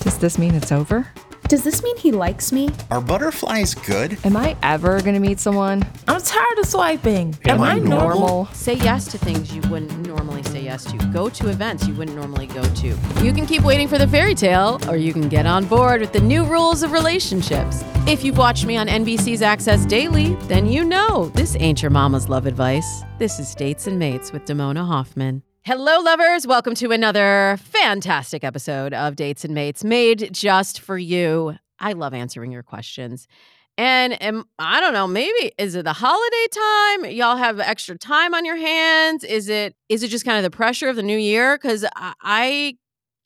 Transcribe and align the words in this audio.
Does 0.00 0.18
this 0.18 0.38
mean 0.38 0.54
it's 0.54 0.72
over? 0.72 1.08
Does 1.48 1.64
this 1.64 1.82
mean 1.82 1.96
he 1.96 2.12
likes 2.12 2.52
me? 2.52 2.68
Are 2.90 3.00
butterflies 3.00 3.74
good? 3.74 4.18
Am 4.26 4.36
I 4.36 4.54
ever 4.62 5.00
gonna 5.00 5.18
meet 5.18 5.40
someone? 5.40 5.82
I'm 6.06 6.20
tired 6.20 6.58
of 6.58 6.66
swiping. 6.66 7.34
Am 7.46 7.62
I 7.62 7.78
normal? 7.78 8.46
Say 8.52 8.74
yes 8.74 9.06
to 9.12 9.18
things 9.18 9.54
you 9.54 9.62
wouldn't 9.70 10.06
normally 10.06 10.42
say 10.42 10.60
yes 10.60 10.84
to. 10.84 10.98
Go 11.10 11.30
to 11.30 11.48
events 11.48 11.88
you 11.88 11.94
wouldn't 11.94 12.18
normally 12.18 12.48
go 12.48 12.62
to. 12.62 12.88
You 13.22 13.32
can 13.32 13.46
keep 13.46 13.62
waiting 13.62 13.88
for 13.88 13.96
the 13.96 14.06
fairy 14.06 14.34
tale, 14.34 14.78
or 14.88 14.98
you 14.98 15.14
can 15.14 15.30
get 15.30 15.46
on 15.46 15.64
board 15.64 16.02
with 16.02 16.12
the 16.12 16.20
new 16.20 16.44
rules 16.44 16.82
of 16.82 16.92
relationships. 16.92 17.82
If 18.06 18.24
you've 18.24 18.36
watched 18.36 18.66
me 18.66 18.76
on 18.76 18.86
NBC's 18.86 19.40
Access 19.40 19.86
Daily, 19.86 20.34
then 20.48 20.66
you 20.66 20.84
know 20.84 21.30
this 21.30 21.56
ain't 21.60 21.80
your 21.80 21.90
mama's 21.90 22.28
love 22.28 22.44
advice. 22.44 23.02
This 23.18 23.38
is 23.38 23.54
Dates 23.54 23.86
and 23.86 23.98
Mates 23.98 24.32
with 24.32 24.44
Damona 24.44 24.86
Hoffman. 24.86 25.42
Hello, 25.68 26.00
lovers. 26.00 26.46
Welcome 26.46 26.74
to 26.76 26.92
another 26.92 27.58
fantastic 27.60 28.42
episode 28.42 28.94
of 28.94 29.16
Dates 29.16 29.44
and 29.44 29.52
Mates 29.52 29.84
made 29.84 30.32
just 30.32 30.80
for 30.80 30.96
you. 30.96 31.58
I 31.78 31.92
love 31.92 32.14
answering 32.14 32.52
your 32.52 32.62
questions. 32.62 33.28
And 33.76 34.16
I 34.58 34.80
don't 34.80 34.94
know, 34.94 35.06
maybe 35.06 35.52
is 35.58 35.74
it 35.74 35.84
the 35.84 35.92
holiday 35.92 36.46
time? 36.50 37.10
Y'all 37.10 37.36
have 37.36 37.60
extra 37.60 37.98
time 37.98 38.32
on 38.32 38.46
your 38.46 38.56
hands? 38.56 39.24
Is 39.24 39.50
it 39.50 39.76
is 39.90 40.02
it 40.02 40.08
just 40.08 40.24
kind 40.24 40.38
of 40.38 40.42
the 40.42 40.56
pressure 40.56 40.88
of 40.88 40.96
the 40.96 41.02
new 41.02 41.18
year? 41.18 41.58
Because 41.58 41.84
I, 41.94 42.14
I 42.22 42.76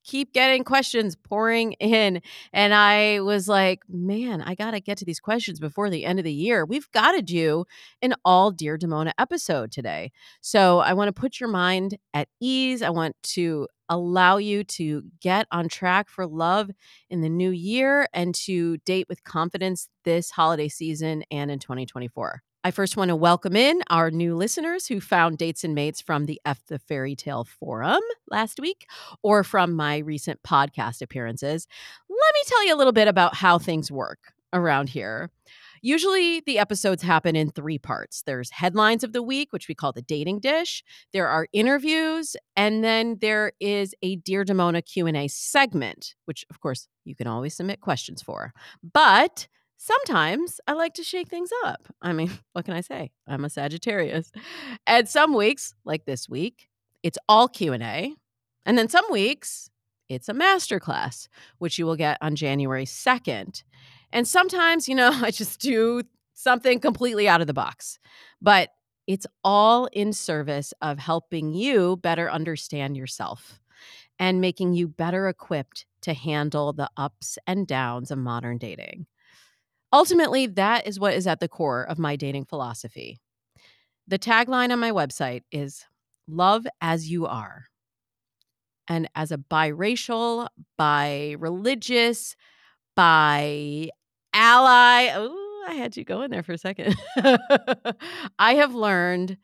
keep 0.05 0.33
getting 0.33 0.65
questions 0.65 1.17
pouring 1.17 1.73
in. 1.75 2.21
And 2.53 2.75
I 2.75 3.21
was 3.21 3.49
like, 3.49 3.83
man, 3.89 4.43
I 4.43 4.55
got 4.55 4.73
to 4.73 4.81
get 4.81 4.99
to 4.99 5.05
these 5.05 5.21
questions 5.21 5.61
before 5.61 5.91
the 5.91 6.05
end 6.05 6.19
of 6.19 6.25
the 6.25 6.33
year. 6.33 6.65
We've 6.65 6.91
got 6.93 7.13
to 7.13 7.23
do 7.23 7.65
an 8.01 8.15
all 8.25 8.51
Dear 8.51 8.79
Damona 8.79 9.13
episode 9.19 9.73
today. 9.73 10.13
So 10.41 10.81
I 10.81 10.93
want 10.95 11.09
to 11.09 11.21
put 11.21 11.41
your 11.41 11.49
mind 11.49 11.99
at 12.15 12.29
ease. 12.41 12.83
I 12.83 12.91
want 12.91 13.17
to 13.23 13.69
allow 13.89 14.39
you 14.39 14.65
to 14.65 15.03
get 15.21 15.47
on 15.51 15.69
track 15.69 16.09
for 16.09 16.27
love 16.27 16.71
in 17.11 17.21
the 17.21 17.29
new 17.29 17.51
year 17.51 18.09
and 18.15 18.35
to 18.35 18.79
date 18.79 19.07
with 19.09 19.23
confidence 19.25 19.89
this 20.05 20.31
holiday 20.31 20.69
season 20.69 21.25
and 21.31 21.51
in 21.51 21.59
2024. 21.59 22.43
I 22.65 22.71
first 22.71 22.97
want 22.97 23.09
to 23.09 23.17
welcome 23.17 23.57
in 23.57 23.83
our 23.91 24.13
new 24.13 24.37
listeners 24.37 24.87
who 24.87 25.01
found 25.01 25.37
Dates 25.37 25.65
and 25.65 25.75
Mates 25.75 26.01
from 26.01 26.27
the 26.27 26.41
F 26.45 26.65
the 26.69 26.79
Fairy 26.79 27.17
Tale 27.17 27.43
Forum 27.43 28.01
last 28.29 28.61
week 28.61 28.87
or 29.25 29.43
from 29.43 29.73
my 29.73 29.99
recent 29.99 30.41
podcast 30.45 31.03
appearances. 31.03 31.67
Let 32.09 32.35
me 32.35 32.41
tell 32.47 32.67
you 32.67 32.73
a 32.73 32.79
little 32.79 32.93
bit 32.93 33.09
about 33.09 33.35
how 33.35 33.59
things 33.59 33.91
work 33.91 34.33
around 34.53 34.91
here. 34.91 35.29
Usually, 35.85 36.39
the 36.39 36.61
episodes 36.61 37.03
happen 37.03 37.35
in 37.35 37.51
three 37.51 37.79
parts. 37.79 38.23
There's 38.23 38.51
headlines 38.51 39.03
of 39.03 39.13
the 39.13 39.25
week, 39.25 39.53
which 39.53 39.67
we 39.67 39.75
call 39.75 39.91
the 39.93 40.01
dating 40.01 40.39
dish. 40.39 40.85
There 41.13 41.27
are 41.27 41.49
interviews, 41.53 42.37
and 42.55 42.85
then 42.85 43.19
there 43.21 43.51
is 43.59 43.93
a 44.03 44.15
Dear 44.15 44.45
Damona 44.45 44.85
Q&A 44.85 45.27
segment, 45.27 46.15
which 46.27 46.47
of 46.49 46.61
course 46.61 46.87
you 47.05 47.17
can 47.17 47.27
always 47.27 47.57
submit 47.57 47.81
questions 47.81 48.23
for. 48.23 48.53
But 48.93 49.49
sometimes 49.83 50.61
I 50.67 50.75
like 50.75 50.95
to 50.95 51.03
shake 51.03 51.29
things 51.29 51.51
up. 51.65 51.89
I 52.01 52.13
mean, 52.13 52.31
what 52.53 52.65
can 52.65 52.75
I 52.75 52.81
say? 52.81 53.11
I'm 53.27 53.45
a 53.45 53.51
Sagittarius. 53.51 54.31
And 54.87 55.09
some 55.09 55.35
weeks, 55.35 55.75
like 55.85 56.05
this 56.05 56.29
week, 56.29 56.69
it's 57.03 57.19
all 57.29 57.49
Q&A. 57.49 58.15
And 58.65 58.79
then 58.79 58.89
some 58.89 59.05
weeks, 59.11 59.69
it's 60.09 60.29
a 60.29 60.35
masterclass, 60.35 61.27
which 61.59 61.79
you 61.79 61.87
will 61.87 61.97
get 61.97 62.19
on 62.21 62.37
January 62.37 62.85
2nd. 62.85 63.65
And 64.13 64.29
sometimes, 64.29 64.89
you 64.89 64.95
know, 64.95 65.11
I 65.23 65.31
just 65.31 65.61
do 65.61 66.03
something 66.35 66.79
completely 66.79 67.29
out 67.29 67.41
of 67.41 67.47
the 67.47 67.55
box. 67.55 67.99
But 68.41 68.71
it's 69.09 69.27
all 69.43 69.87
in 69.87 70.13
service 70.13 70.73
of 70.81 71.01
helping 71.01 71.53
you 71.53 71.97
better 71.97 72.31
understand 72.31 72.97
yourself 72.97 73.59
and 74.19 74.41
making 74.41 74.75
you 74.75 74.87
better 74.87 75.29
equipped 75.29 75.87
to 76.03 76.15
handle 76.15 76.73
the 76.73 76.89
ups 76.97 77.37
and 77.49 77.67
downs 77.67 78.13
of 78.13 78.19
modern 78.19 78.59
dating. 78.59 79.07
Ultimately, 79.93 80.47
that 80.47 80.87
is 80.87 80.99
what 80.99 81.15
is 81.15 81.27
at 81.27 81.41
the 81.41 81.49
core 81.49 81.83
of 81.83 81.99
my 81.99 82.17
dating 82.17 82.47
philosophy. 82.47 83.21
The 84.09 84.19
tagline 84.19 84.73
on 84.73 84.81
my 84.81 84.91
website 84.91 85.43
is 85.53 85.85
Love 86.29 86.67
as 86.81 87.11
you 87.11 87.27
are. 87.27 87.67
And 88.89 89.09
as 89.15 89.33
a 89.33 89.39
biracial, 89.39 90.49
bi 90.79 91.37
religious, 91.39 92.37
bi 92.97 93.91
ally, 94.33 95.11
oh, 95.15 95.65
I 95.69 95.75
had 95.75 95.97
you 95.97 96.05
go 96.05 96.23
in 96.23 96.31
there 96.31 96.43
for 96.43 96.53
a 96.53 96.59
second. 96.59 96.97
I 98.39 98.55
have 98.55 98.75
learned 98.75 99.37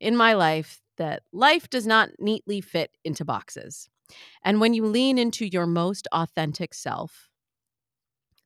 in 0.00 0.16
my 0.16 0.34
life 0.34 0.80
that 0.98 1.22
life 1.32 1.68
does 1.68 1.86
not 1.86 2.10
neatly 2.18 2.60
fit 2.60 2.90
into 3.04 3.24
boxes. 3.24 3.88
And 4.44 4.60
when 4.60 4.74
you 4.74 4.84
lean 4.84 5.18
into 5.18 5.46
your 5.46 5.66
most 5.66 6.06
authentic 6.12 6.74
self, 6.74 7.28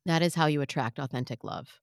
that 0.05 0.21
is 0.21 0.35
how 0.35 0.45
you 0.47 0.61
attract 0.61 0.99
authentic 0.99 1.43
love. 1.43 1.79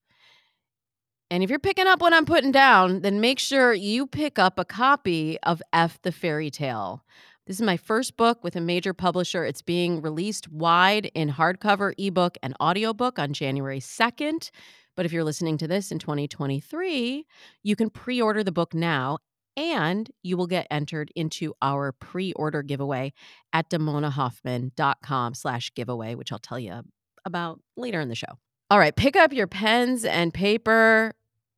And 1.31 1.43
if 1.43 1.51
you're 1.51 1.59
picking 1.59 1.87
up 1.87 2.01
what 2.01 2.13
I'm 2.13 2.25
putting 2.25 2.53
down, 2.53 3.01
then 3.01 3.21
make 3.21 3.39
sure 3.39 3.73
you 3.75 4.07
pick 4.07 4.39
up 4.39 4.59
a 4.59 4.65
copy 4.65 5.39
of 5.43 5.61
F 5.73 6.01
the 6.03 6.13
Fairy 6.13 6.51
Tale. 6.51 7.05
This 7.47 7.57
is 7.57 7.63
my 7.63 7.77
first 7.77 8.17
book 8.17 8.43
with 8.45 8.57
a 8.57 8.61
major 8.61 8.93
publisher. 8.93 9.45
It's 9.45 9.63
being 9.63 10.03
released 10.03 10.49
wide 10.49 11.11
in 11.15 11.31
hardcover, 11.31 11.95
ebook, 11.99 12.37
and 12.43 12.55
audiobook 12.61 13.19
on 13.19 13.33
January 13.33 13.81
2nd. 13.81 14.51
But 14.97 15.07
if 15.07 15.13
you're 15.13 15.25
listening 15.25 15.59
to 15.59 15.69
this 15.69 15.93
in 15.93 15.99
2023, 15.99 17.27
you 17.63 17.77
can 17.77 17.91
pre 17.91 18.21
order 18.21 18.43
the 18.43 18.53
book 18.53 18.75
now 18.75 19.19
and 19.57 20.11
you 20.23 20.37
will 20.37 20.47
get 20.47 20.67
entered 20.71 21.11
into 21.17 21.55
our 21.63 21.93
pre-order 21.93 22.63
giveaway 22.63 23.13
at 23.53 23.71
damonahoffman.com 23.71 25.35
slash 25.35 25.73
giveaway, 25.75 26.15
which 26.15 26.31
I'll 26.31 26.39
tell 26.39 26.59
you 26.59 26.83
about 27.27 27.61
later 27.77 28.01
in 28.01 28.09
the 28.09 28.15
show. 28.15 28.39
All 28.71 28.79
right, 28.79 28.97
pick 28.97 29.15
up 29.15 29.33
your 29.33 29.47
pens 29.47 30.05
and 30.05 30.33
paper. 30.33 31.13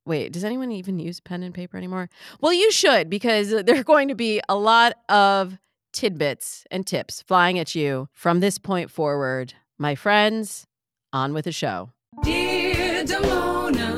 Wait, 0.05 0.33
does 0.33 0.43
anyone 0.43 0.73
even 0.73 0.99
use 0.99 1.21
pen 1.21 1.43
and 1.43 1.55
paper 1.55 1.77
anymore? 1.77 2.09
Well, 2.41 2.53
you 2.53 2.73
should 2.73 3.09
because 3.09 3.51
there 3.65 3.79
are 3.79 3.85
going 3.85 4.09
to 4.09 4.15
be 4.15 4.41
a 4.49 4.57
lot 4.57 4.95
of 5.09 5.59
tidbits 5.93 6.65
and 6.71 6.87
tips 6.87 7.23
flying 7.23 7.59
at 7.59 7.75
you 7.75 8.09
from 8.13 8.41
this 8.41 8.59
point 8.59 8.91
forward. 8.91 9.55
My 9.79 9.95
friends, 9.95 10.67
on 11.13 11.33
with 11.33 11.45
the 11.45 11.53
show. 11.53 11.93
Dear 12.25 13.05
Damona. 13.05 13.98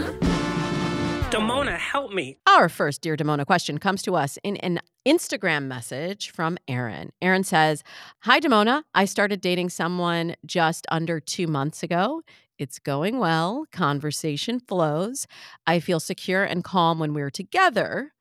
Damona, 1.31 1.79
help 1.79 2.13
me. 2.13 2.39
Our 2.49 2.69
first 2.69 3.03
Dear 3.03 3.17
Damona 3.17 3.47
question 3.47 3.79
comes 3.79 4.03
to 4.03 4.17
us 4.17 4.37
in 4.43 4.57
an 4.57 4.81
Instagram 5.07 5.67
message 5.67 6.31
from 6.31 6.59
Aaron. 6.67 7.13
Aaron 7.23 7.45
says, 7.45 7.85
Hi, 8.23 8.41
Damona. 8.41 8.83
I 8.97 9.05
started 9.05 9.41
dating 9.41 9.69
someone 9.69 10.35
just 10.45 10.89
under 10.91 11.21
two 11.21 11.47
months 11.47 11.85
ago. 11.85 12.23
It's 12.59 12.81
going 12.81 13.19
well. 13.21 13.65
Conversation 13.71 14.59
flows. 14.59 15.29
I 15.69 15.79
feel 15.79 16.01
secure 16.01 16.43
and 16.43 16.65
calm 16.65 16.99
when 16.99 17.15
we're 17.15 17.31
together. 17.31 18.13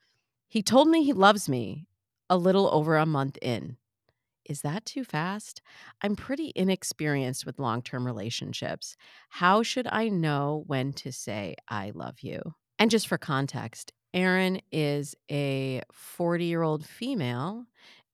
He 0.48 0.62
told 0.62 0.88
me 0.88 1.04
he 1.04 1.14
loves 1.14 1.50
me 1.50 1.88
a 2.30 2.38
little 2.38 2.70
over 2.72 2.96
a 2.96 3.08
month 3.08 3.40
in. 3.42 3.78
Is 4.46 4.62
that 4.62 4.86
too 4.86 5.04
fast? 5.04 5.64
I'm 6.04 6.16
pretty 6.16 6.52
inexperienced 6.56 7.44
with 7.44 7.58
long 7.58 7.82
term 7.82 8.06
relationships. 8.06 8.96
How 9.30 9.64
should 9.64 9.88
I 9.92 10.10
know 10.10 10.64
when 10.68 10.94
to 10.94 11.12
say 11.12 11.56
I 11.68 11.92
love 11.96 12.20
you? 12.22 12.54
And 12.80 12.90
just 12.90 13.08
for 13.08 13.18
context, 13.18 13.92
Aaron 14.14 14.62
is 14.72 15.16
a 15.30 15.82
40 15.92 16.46
year 16.46 16.64
old 16.64 16.86
female, 16.86 17.66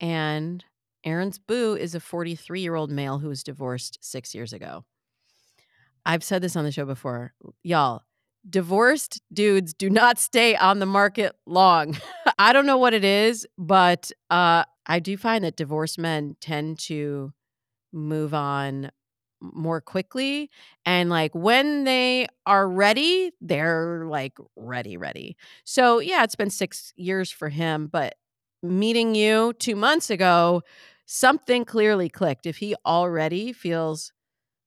and 0.02 0.66
Aaron's 1.06 1.38
boo 1.38 1.76
is 1.76 1.96
a 1.96 2.00
43 2.00 2.60
year 2.60 2.76
old 2.76 2.92
male 2.92 3.20
who 3.20 3.30
was 3.30 3.44
divorced 3.44 4.00
six 4.02 4.34
years 4.34 4.52
ago. 4.52 4.84
I've 6.06 6.24
said 6.24 6.42
this 6.42 6.56
on 6.56 6.66
the 6.66 6.72
show 6.72 6.86
before. 6.86 7.34
Y'all, 7.64 8.04
divorced 8.48 9.22
dudes 9.32 9.74
do 9.74 9.90
not 9.90 10.20
stay 10.20 10.56
on 10.56 10.80
the 10.80 10.86
market 10.86 11.36
long. 11.46 11.98
I 12.40 12.52
don't 12.52 12.66
know 12.66 12.78
what 12.78 12.94
it 12.94 13.04
is, 13.04 13.46
but 13.58 14.12
uh, 14.30 14.66
I 14.86 15.00
do 15.00 15.16
find 15.18 15.44
that 15.44 15.56
divorced 15.56 15.98
men 15.98 16.36
tend 16.42 16.80
to 16.80 17.34
move 17.92 18.34
on 18.34 18.92
more 19.42 19.82
quickly 19.82 20.50
and 20.86 21.10
like 21.10 21.34
when 21.36 21.84
they 21.84 22.28
are 22.46 22.68
ready 22.68 23.32
they're 23.42 24.06
like 24.08 24.38
ready 24.56 24.98
ready 24.98 25.36
so 25.64 26.00
yeah 26.00 26.24
it's 26.24 26.36
been 26.36 26.50
six 26.50 26.94
years 26.96 27.30
for 27.30 27.50
him 27.50 27.88
but 27.88 28.16
meeting 28.64 29.14
you 29.14 29.54
two 29.60 29.76
months 29.76 30.10
ago 30.10 30.62
something 31.06 31.66
clearly 31.66 32.10
clicked. 32.10 32.46
If 32.46 32.58
he 32.58 32.76
already 32.86 33.54
feels 33.54 34.12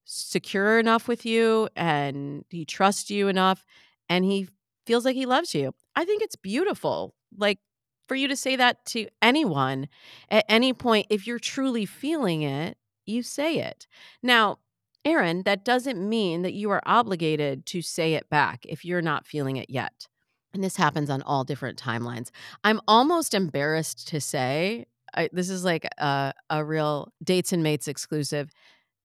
secure 0.05 0.79
enough 0.79 1.09
with 1.09 1.26
you 1.26 1.69
and 1.76 2.44
he 2.49 2.65
trusts 2.65 3.11
you 3.11 3.29
enough 3.29 3.65
and 4.09 4.25
he 4.25 4.49
feels 4.87 5.05
like 5.05 5.17
he 5.17 5.26
loves 5.26 5.55
you, 5.55 5.75
I 5.94 6.05
think 6.05 6.23
it's 6.23 6.37
beautiful. 6.37 7.15
Like 7.37 7.59
for 8.06 8.15
you 8.15 8.29
to 8.29 8.37
say 8.37 8.56
that 8.56 8.85
to 8.87 9.09
anyone 9.20 9.88
at 10.31 10.47
any 10.49 10.73
point, 10.73 11.09
if 11.11 11.26
you're 11.26 11.38
truly 11.38 11.85
feeling 11.85 12.43
it, 12.43 12.79
you 13.08 13.22
say 13.22 13.58
it. 13.58 13.87
Now, 14.22 14.58
Aaron, 15.05 15.43
that 15.44 15.64
doesn't 15.64 16.06
mean 16.06 16.43
that 16.43 16.55
you 16.55 16.70
are 16.70 16.82
obligated 16.84 17.64
to 17.66 17.82
say 17.82 18.14
it 18.14 18.28
back 18.28 18.66
if 18.66 18.84
you're 18.84 19.02
not 19.02 19.26
feeling 19.26 19.56
it 19.56 19.70
yet. 19.70 20.06
And 20.52 20.62
this 20.64 20.76
happens 20.76 21.10
on 21.10 21.22
all 21.22 21.44
different 21.44 21.81
timelines. 21.81 22.31
I'm 22.64 22.81
almost 22.88 23.34
embarrassed 23.34 24.08
to 24.08 24.20
say, 24.20 24.87
I, 25.14 25.28
this 25.32 25.50
is 25.50 25.64
like 25.64 25.87
a, 25.99 26.32
a 26.50 26.64
real 26.64 27.12
dates 27.22 27.52
and 27.52 27.62
mates 27.62 27.88
exclusive. 27.88 28.50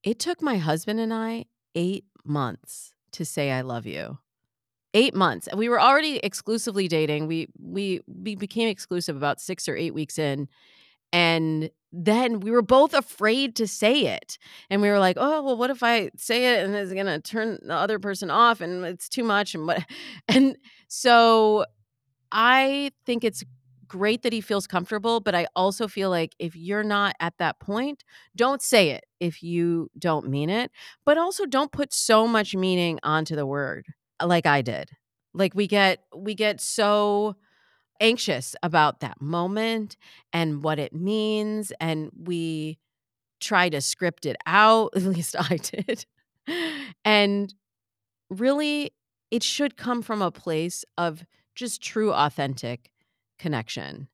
It 0.03 0.19
took 0.19 0.41
my 0.41 0.57
husband 0.57 0.99
and 0.99 1.13
I 1.13 1.45
eight 1.75 2.05
months 2.25 2.93
to 3.13 3.25
say 3.25 3.51
I 3.51 3.61
love 3.61 3.85
you. 3.85 4.19
Eight 4.93 5.15
months. 5.15 5.47
And 5.47 5.57
we 5.57 5.69
were 5.69 5.81
already 5.81 6.17
exclusively 6.17 6.87
dating. 6.87 7.27
We 7.27 7.47
we 7.59 8.01
we 8.07 8.35
became 8.35 8.69
exclusive 8.69 9.15
about 9.15 9.41
six 9.41 9.67
or 9.67 9.75
eight 9.75 9.93
weeks 9.93 10.19
in, 10.19 10.47
and 11.11 11.71
then 11.95 12.39
we 12.39 12.49
were 12.51 12.63
both 12.63 12.93
afraid 12.93 13.55
to 13.57 13.67
say 13.67 14.07
it. 14.07 14.39
And 14.69 14.81
we 14.81 14.89
were 14.89 14.99
like, 14.99 15.15
oh, 15.19 15.43
well, 15.43 15.55
what 15.55 15.69
if 15.69 15.83
I 15.83 16.09
say 16.17 16.55
it 16.55 16.65
and 16.65 16.75
it's 16.75 16.91
going 16.91 17.05
to 17.05 17.19
turn 17.19 17.59
the 17.61 17.75
other 17.75 17.99
person 17.99 18.31
off 18.31 18.61
and 18.61 18.83
it's 18.83 19.07
too 19.07 19.23
much? 19.23 19.53
And 19.55 19.67
what? 19.67 19.85
And 20.27 20.57
so 20.87 21.65
I 22.31 22.91
think 23.05 23.23
it's 23.23 23.43
great 23.87 24.23
that 24.23 24.33
he 24.33 24.41
feels 24.41 24.65
comfortable, 24.65 25.19
but 25.19 25.35
I 25.35 25.47
also 25.55 25.87
feel 25.87 26.09
like 26.09 26.35
if 26.39 26.55
you're 26.55 26.83
not 26.83 27.15
at 27.19 27.35
that 27.37 27.59
point, 27.59 28.03
don't 28.35 28.61
say 28.61 28.89
it 28.89 29.05
if 29.19 29.43
you 29.43 29.89
don't 29.99 30.29
mean 30.29 30.49
it, 30.49 30.71
but 31.05 31.17
also 31.17 31.45
don't 31.45 31.71
put 31.71 31.93
so 31.93 32.27
much 32.27 32.55
meaning 32.55 32.99
onto 33.03 33.35
the 33.35 33.45
word 33.45 33.85
like 34.23 34.45
I 34.47 34.61
did. 34.63 34.89
Like 35.33 35.53
we 35.53 35.67
get 35.67 35.99
we 36.15 36.33
get 36.35 36.61
so 36.61 37.35
anxious 37.99 38.55
about 38.63 38.99
that 38.99 39.21
moment 39.21 39.95
and 40.31 40.63
what 40.63 40.79
it 40.79 40.93
means 40.93 41.71
and 41.79 42.09
we 42.15 42.77
try 43.39 43.69
to 43.69 43.81
script 43.81 44.25
it 44.25 44.37
out, 44.45 44.91
at 44.95 45.03
least 45.03 45.35
I 45.37 45.57
did. 45.57 46.05
and 47.05 47.53
really 48.29 48.93
it 49.31 49.43
should 49.43 49.77
come 49.77 50.01
from 50.01 50.21
a 50.21 50.31
place 50.31 50.85
of 50.97 51.25
just 51.55 51.81
true 51.81 52.13
authentic 52.13 52.91
connection. 53.39 54.07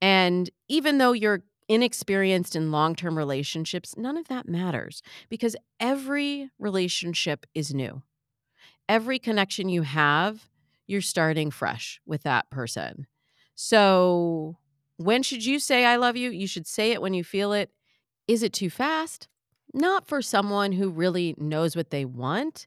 And 0.00 0.50
even 0.68 0.98
though 0.98 1.12
you're 1.12 1.42
inexperienced 1.68 2.56
in 2.56 2.72
long 2.72 2.94
term 2.94 3.16
relationships, 3.16 3.96
none 3.96 4.16
of 4.16 4.28
that 4.28 4.48
matters 4.48 5.02
because 5.28 5.56
every 5.80 6.50
relationship 6.58 7.46
is 7.54 7.72
new. 7.72 8.02
Every 8.88 9.18
connection 9.18 9.68
you 9.68 9.82
have, 9.82 10.48
you're 10.86 11.00
starting 11.00 11.50
fresh 11.50 12.00
with 12.04 12.24
that 12.24 12.50
person. 12.50 13.06
So, 13.54 14.58
when 14.96 15.22
should 15.22 15.44
you 15.44 15.58
say 15.58 15.84
I 15.84 15.96
love 15.96 16.16
you? 16.16 16.30
You 16.30 16.46
should 16.46 16.66
say 16.66 16.92
it 16.92 17.02
when 17.02 17.14
you 17.14 17.24
feel 17.24 17.52
it. 17.52 17.70
Is 18.28 18.42
it 18.42 18.52
too 18.52 18.70
fast? 18.70 19.28
Not 19.74 20.06
for 20.06 20.22
someone 20.22 20.72
who 20.72 20.90
really 20.90 21.34
knows 21.38 21.74
what 21.76 21.90
they 21.90 22.04
want. 22.04 22.66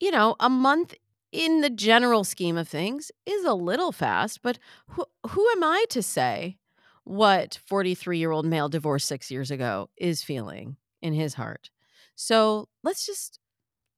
You 0.00 0.10
know, 0.10 0.36
a 0.40 0.48
month 0.50 0.94
in 1.32 1.60
the 1.60 1.70
general 1.70 2.24
scheme 2.24 2.56
of 2.56 2.68
things 2.68 3.12
is 3.26 3.44
a 3.44 3.54
little 3.54 3.92
fast, 3.92 4.42
but 4.42 4.58
who, 4.88 5.04
who 5.28 5.48
am 5.50 5.62
I 5.64 5.84
to 5.90 6.02
say 6.02 6.58
what 7.04 7.58
43 7.66 8.18
year 8.18 8.32
old 8.32 8.46
male 8.46 8.68
divorced 8.68 9.06
six 9.08 9.30
years 9.30 9.50
ago 9.50 9.90
is 9.96 10.22
feeling 10.22 10.76
in 11.02 11.12
his 11.12 11.34
heart? 11.34 11.70
So 12.16 12.68
let's 12.82 13.06
just 13.06 13.38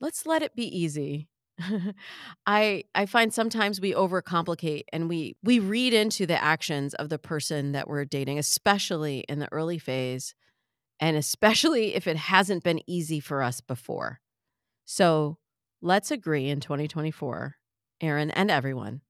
let's 0.00 0.26
let 0.26 0.42
it 0.42 0.54
be 0.56 0.66
easy. 0.66 1.28
I 2.46 2.84
I 2.94 3.06
find 3.06 3.32
sometimes 3.32 3.80
we 3.80 3.92
overcomplicate 3.92 4.84
and 4.92 5.08
we 5.08 5.36
we 5.42 5.58
read 5.58 5.94
into 5.94 6.26
the 6.26 6.42
actions 6.42 6.94
of 6.94 7.08
the 7.08 7.18
person 7.18 7.72
that 7.72 7.88
we're 7.88 8.04
dating, 8.04 8.38
especially 8.38 9.24
in 9.28 9.38
the 9.38 9.52
early 9.52 9.78
phase 9.78 10.34
and 11.00 11.16
especially 11.16 11.94
if 11.94 12.06
it 12.06 12.16
hasn't 12.16 12.62
been 12.62 12.80
easy 12.86 13.18
for 13.20 13.42
us 13.42 13.60
before. 13.60 14.20
So 14.84 15.38
Let's 15.84 16.12
agree 16.12 16.48
in 16.48 16.60
2024, 16.60 17.56
Aaron 18.00 18.30
and 18.30 18.52
everyone, 18.52 19.00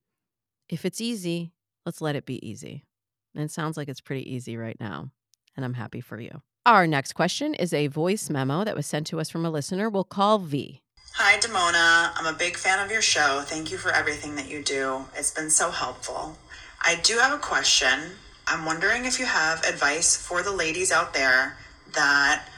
if 0.71 0.87
it's 0.87 1.03
easy, 1.03 1.53
let's 1.85 2.01
let 2.01 2.17
it 2.17 2.25
be 2.25 2.45
easy. 2.49 2.87
And 3.35 3.45
it 3.45 3.51
sounds 3.51 3.77
like 3.77 3.91
it's 3.91 4.01
pretty 4.01 4.35
easy 4.35 4.57
right 4.57 4.79
now, 4.81 5.11
and 5.55 5.67
I'm 5.67 5.75
happy 5.75 6.01
for 6.01 6.19
you. 6.19 6.41
Our 6.65 6.87
next 6.87 7.13
question 7.13 7.53
is 7.53 7.75
a 7.75 7.89
voice 7.89 8.31
memo 8.31 8.65
that 8.65 8.75
was 8.75 8.87
sent 8.87 9.07
to 9.09 9.21
us 9.21 9.29
from 9.29 9.45
a 9.45 9.51
listener. 9.51 9.91
We'll 9.91 10.05
call 10.05 10.39
V. 10.39 10.82
Hi, 11.17 11.39
Damona. 11.39 12.11
I'm 12.17 12.25
a 12.25 12.33
big 12.37 12.57
fan 12.57 12.83
of 12.83 12.91
your 12.91 13.03
show. 13.03 13.43
Thank 13.45 13.71
you 13.71 13.77
for 13.77 13.91
everything 13.91 14.35
that 14.37 14.49
you 14.49 14.63
do. 14.63 15.05
It's 15.15 15.31
been 15.31 15.51
so 15.51 15.71
helpful. 15.71 16.39
I 16.81 16.95
do 17.03 17.19
have 17.19 17.35
a 17.35 17.39
question. 17.39 18.13
I'm 18.47 18.65
wondering 18.65 19.05
if 19.05 19.19
you 19.19 19.27
have 19.27 19.63
advice 19.65 20.17
for 20.17 20.43
the 20.43 20.51
ladies 20.51 20.91
out 20.91 21.13
there 21.13 21.59
that 21.93 22.49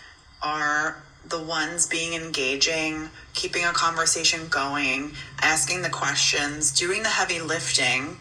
are 0.41 1.03
the 1.29 1.43
ones 1.43 1.89
being 1.89 2.15
engaging, 2.15 3.11
keeping 3.33 3.65
a 3.65 3.73
conversation 3.73 4.47
going, 4.51 5.15
asking 5.43 5.83
the 5.83 5.91
questions, 5.91 6.71
doing 6.71 7.03
the 7.03 7.09
heavy 7.09 7.41
lifting, 7.41 8.17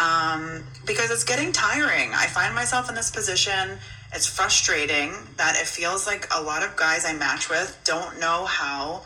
um, 0.00 0.62
because 0.86 1.10
it's 1.10 1.24
getting 1.24 1.50
tiring. 1.50 2.12
I 2.14 2.26
find 2.28 2.54
myself 2.54 2.88
in 2.88 2.94
this 2.94 3.10
position. 3.10 3.78
It's 4.14 4.28
frustrating 4.28 5.12
that 5.38 5.56
it 5.56 5.66
feels 5.66 6.06
like 6.06 6.28
a 6.32 6.40
lot 6.40 6.62
of 6.62 6.76
guys 6.76 7.04
I 7.04 7.14
match 7.14 7.50
with 7.50 7.80
don't 7.82 8.20
know 8.20 8.44
how 8.44 9.02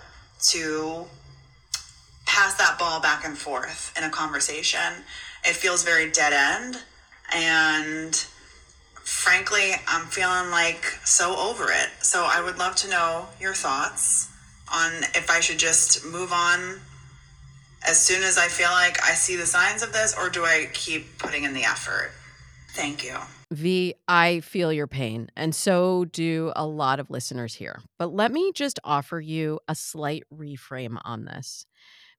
to 0.49 1.07
pass 2.27 2.55
that 2.55 2.79
ball 2.79 3.01
back 3.01 3.25
and 3.25 3.37
forth 3.37 3.95
in 3.97 4.05
a 4.05 4.11
conversation. 4.11 5.05
It 5.45 5.55
feels 5.55 5.85
very 5.85 6.11
dead 6.11 6.33
end. 6.33 6.83
And 7.35 8.15
frankly, 8.95 9.73
I'm 9.87 10.07
feeling 10.07 10.51
like 10.51 10.85
so 11.05 11.37
over 11.37 11.65
it. 11.71 11.91
So 12.01 12.29
I 12.31 12.43
would 12.43 12.59
love 12.59 12.77
to 12.77 12.91
know 12.91 13.27
your 13.41 13.55
thoughts 13.55 14.29
on 14.73 14.93
if 15.15 15.31
I 15.31 15.41
should 15.41 15.59
just 15.59 16.05
move 16.05 16.33
on 16.33 16.81
as 17.87 18.01
soon 18.01 18.23
as 18.23 18.37
I 18.37 18.49
feel 18.49 18.71
like 18.71 19.01
I 19.03 19.13
see 19.13 19.37
the 19.37 19.47
signs 19.47 19.83
of 19.83 19.93
this, 19.93 20.15
or 20.19 20.29
do 20.29 20.45
I 20.45 20.69
keep 20.73 21.19
putting 21.19 21.45
in 21.45 21.55
the 21.55 21.63
effort? 21.63 22.11
Thank 22.71 23.05
you. 23.05 23.17
V, 23.53 23.95
I 24.09 24.41
feel 24.41 24.73
your 24.73 24.89
pain, 24.89 25.29
and 25.37 25.55
so 25.55 26.05
do 26.07 26.53
a 26.57 26.67
lot 26.67 26.99
of 26.99 27.11
listeners 27.11 27.55
here. 27.55 27.81
But 27.99 28.13
let 28.13 28.33
me 28.33 28.51
just 28.53 28.81
offer 28.83 29.21
you 29.21 29.61
a 29.69 29.75
slight 29.75 30.25
reframe 30.35 30.99
on 31.05 31.25
this. 31.27 31.65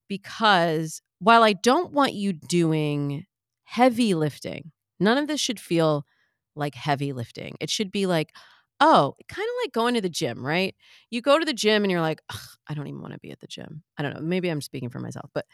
Because 0.08 1.01
while 1.20 1.44
I 1.44 1.51
don't 1.51 1.92
want 1.92 2.13
you 2.13 2.32
doing 2.32 3.25
heavy 3.66 4.13
lifting, 4.13 4.72
none 5.01 5.18
of 5.18 5.28
this 5.28 5.42
should 5.42 5.60
feel 5.60 6.06
like 6.56 6.75
heavy 6.75 7.12
lifting. 7.12 7.56
It 7.60 7.70
should 7.70 7.92
be 7.92 8.06
like, 8.06 8.34
oh, 8.80 9.16
kind 9.28 9.46
of 9.46 9.54
like 9.63 9.74
going 9.74 9.96
to 9.96 10.01
the 10.01 10.10
gym, 10.10 10.46
right? 10.46 10.75
You 11.10 11.22
go 11.22 11.38
to 11.38 11.46
the 11.46 11.54
gym 11.54 11.84
and 11.84 11.92
you're 11.92 12.01
like, 12.01 12.22
I 12.68 12.74
don't 12.74 12.88
even 12.88 13.01
want 13.01 13.13
to 13.13 13.20
be 13.20 13.32
at 13.32 13.42
the 13.42 13.48
gym. 13.48 13.84
I 13.98 14.04
don't 14.04 14.13
know. 14.13 14.22
Maybe 14.22 14.50
I'm 14.50 14.62
speaking 14.62 14.90
for 14.90 15.00
myself, 15.00 15.30
but 15.34 15.46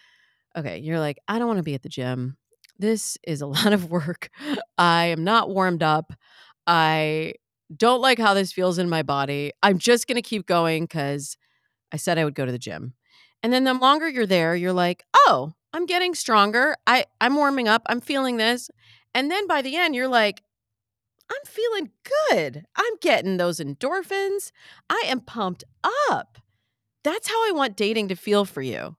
okay, 0.56 0.78
you're 0.78 1.00
like, 1.00 1.18
I 1.28 1.40
don't 1.40 1.48
want 1.48 1.58
to 1.58 1.64
be 1.64 1.74
at 1.74 1.82
the 1.82 1.90
gym. 1.90 2.38
This 2.78 3.18
is 3.24 3.42
a 3.42 3.48
lot 3.58 3.74
of 3.74 3.90
work. 3.90 4.30
I 4.78 5.06
am 5.06 5.24
not 5.24 5.50
warmed 5.50 5.84
up. 5.84 6.14
I 6.68 7.34
don't 7.76 8.02
like 8.02 8.20
how 8.20 8.34
this 8.34 8.54
feels 8.54 8.78
in 8.78 8.90
my 8.90 9.04
body. 9.04 9.52
I'm 9.62 9.78
just 9.78 10.08
going 10.08 10.16
to 10.16 10.22
keep 10.22 10.46
going 10.46 10.84
because 10.84 11.38
I 11.92 11.98
said 11.98 12.18
I 12.18 12.26
would 12.26 12.36
go 12.36 12.46
to 12.46 12.52
the 12.52 12.60
gym. 12.60 12.94
And 13.42 13.52
then 13.52 13.64
the 13.66 13.74
longer 13.74 14.08
you're 14.08 14.26
there, 14.26 14.56
you're 14.56 14.74
like, 14.74 15.04
oh, 15.16 15.54
I'm 15.74 15.86
getting 15.86 16.16
stronger. 16.16 16.76
I, 16.88 17.06
I'm 17.20 17.36
warming 17.36 17.68
up. 17.68 17.82
I'm 17.88 18.00
feeling 18.00 18.38
this. 18.38 18.70
And 19.14 19.30
then 19.30 19.48
by 19.48 19.62
the 19.62 19.76
end, 19.76 19.96
you're 19.96 20.08
like, 20.08 20.42
I'm 21.32 21.46
feeling 21.46 21.92
good. 22.30 22.66
I'm 22.76 22.94
getting 23.02 23.38
those 23.38 23.60
endorphins. 23.60 24.52
I 24.90 25.04
am 25.08 25.20
pumped 25.22 25.64
up. 26.10 26.38
That's 27.04 27.28
how 27.28 27.50
I 27.50 27.52
want 27.54 27.76
dating 27.76 28.10
to 28.10 28.16
feel 28.16 28.46
for 28.46 28.62
you. 28.62 28.96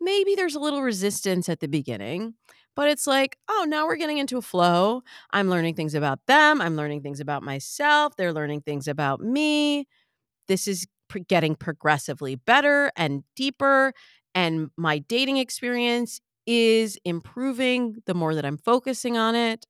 Maybe 0.00 0.34
there's 0.34 0.54
a 0.54 0.60
little 0.60 0.82
resistance 0.82 1.48
at 1.48 1.60
the 1.60 1.68
beginning, 1.68 2.34
but 2.76 2.88
it's 2.88 3.06
like, 3.06 3.38
oh, 3.48 3.66
now 3.66 3.86
we're 3.86 3.96
getting 3.96 4.18
into 4.18 4.36
a 4.36 4.42
flow. 4.42 5.02
I'm 5.32 5.48
learning 5.48 5.74
things 5.74 5.94
about 5.94 6.20
them. 6.26 6.60
I'm 6.60 6.76
learning 6.76 7.02
things 7.02 7.18
about 7.18 7.42
myself. 7.42 8.14
They're 8.16 8.34
learning 8.34 8.60
things 8.60 8.86
about 8.86 9.20
me. 9.20 9.88
This 10.46 10.68
is 10.68 10.86
getting 11.26 11.56
progressively 11.56 12.36
better 12.36 12.92
and 12.96 13.24
deeper. 13.34 13.92
And 14.34 14.70
my 14.76 14.98
dating 14.98 15.38
experience 15.38 16.20
is 16.46 16.98
improving 17.04 17.96
the 18.06 18.14
more 18.14 18.34
that 18.34 18.44
I'm 18.44 18.58
focusing 18.58 19.16
on 19.16 19.34
it. 19.34 19.66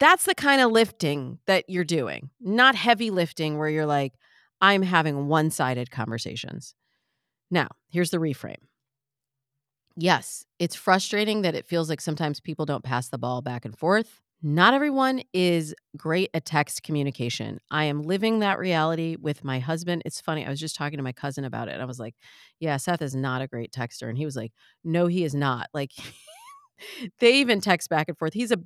That's 0.00 0.24
the 0.24 0.34
kind 0.34 0.60
of 0.60 0.70
lifting 0.70 1.38
that 1.46 1.64
you're 1.68 1.84
doing, 1.84 2.30
not 2.40 2.74
heavy 2.74 3.10
lifting 3.10 3.58
where 3.58 3.68
you're 3.68 3.86
like, 3.86 4.12
I'm 4.60 4.82
having 4.82 5.26
one 5.26 5.50
sided 5.50 5.90
conversations. 5.90 6.74
Now, 7.50 7.68
here's 7.88 8.10
the 8.10 8.18
reframe. 8.18 8.56
Yes, 9.96 10.44
it's 10.58 10.74
frustrating 10.74 11.42
that 11.42 11.54
it 11.54 11.66
feels 11.66 11.88
like 11.88 12.00
sometimes 12.00 12.40
people 12.40 12.66
don't 12.66 12.82
pass 12.84 13.08
the 13.08 13.18
ball 13.18 13.42
back 13.42 13.64
and 13.64 13.78
forth. 13.78 14.20
Not 14.42 14.74
everyone 14.74 15.22
is 15.32 15.74
great 15.96 16.30
at 16.34 16.44
text 16.44 16.82
communication. 16.82 17.60
I 17.70 17.84
am 17.84 18.02
living 18.02 18.40
that 18.40 18.58
reality 18.58 19.16
with 19.18 19.44
my 19.44 19.58
husband. 19.60 20.02
It's 20.04 20.20
funny. 20.20 20.44
I 20.44 20.50
was 20.50 20.60
just 20.60 20.76
talking 20.76 20.98
to 20.98 21.02
my 21.02 21.12
cousin 21.12 21.44
about 21.44 21.68
it. 21.68 21.80
I 21.80 21.84
was 21.84 21.98
like, 21.98 22.14
Yeah, 22.58 22.76
Seth 22.76 23.00
is 23.02 23.14
not 23.14 23.40
a 23.40 23.46
great 23.46 23.72
texter. 23.72 24.08
And 24.08 24.18
he 24.18 24.24
was 24.24 24.36
like, 24.36 24.52
No, 24.82 25.06
he 25.06 25.24
is 25.24 25.34
not. 25.34 25.68
Like, 25.72 25.92
they 27.20 27.34
even 27.36 27.60
text 27.60 27.88
back 27.88 28.08
and 28.08 28.18
forth. 28.18 28.34
He's 28.34 28.52
a 28.52 28.58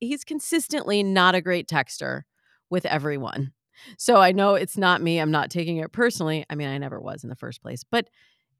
he's 0.00 0.24
consistently 0.24 1.02
not 1.02 1.34
a 1.34 1.40
great 1.40 1.68
texter 1.68 2.22
with 2.70 2.84
everyone. 2.86 3.52
So 3.98 4.16
I 4.16 4.32
know 4.32 4.54
it's 4.54 4.76
not 4.76 5.00
me. 5.02 5.18
I'm 5.18 5.30
not 5.30 5.50
taking 5.50 5.78
it 5.78 5.92
personally. 5.92 6.44
I 6.50 6.54
mean, 6.54 6.68
I 6.68 6.78
never 6.78 7.00
was 7.00 7.22
in 7.24 7.30
the 7.30 7.36
first 7.36 7.62
place, 7.62 7.84
but 7.90 8.08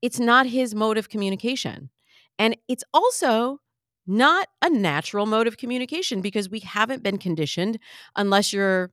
it's 0.03 0.21
not 0.21 0.47
his 0.47 0.75
mode 0.75 0.99
of 0.99 1.09
communication. 1.09 1.91
And 2.39 2.57
it's 2.69 2.85
also 2.93 3.59
not 4.07 4.49
a 4.61 4.69
natural 4.69 5.27
mode 5.27 5.47
of 5.47 5.57
communication 5.57 6.21
because 6.21 6.49
we 6.51 6.61
haven't 6.61 7.03
been 7.03 7.19
conditioned 7.19 7.79
unless 8.17 8.53
you're 8.53 8.91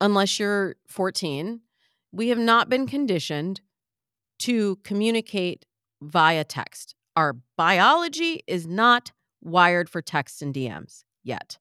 unless 0.00 0.38
you're 0.38 0.76
14 0.88 1.60
we 2.12 2.28
have 2.28 2.38
not 2.38 2.68
been 2.68 2.86
conditioned 2.86 3.60
to 4.38 4.76
communicate 4.84 5.66
via 6.00 6.44
text. 6.44 6.94
Our 7.14 7.36
biology 7.56 8.42
is 8.46 8.66
not 8.66 9.12
wired 9.42 9.88
for 9.88 10.02
text 10.02 10.42
and 10.42 10.54
DMs 10.54 11.04
yet. 11.22 11.58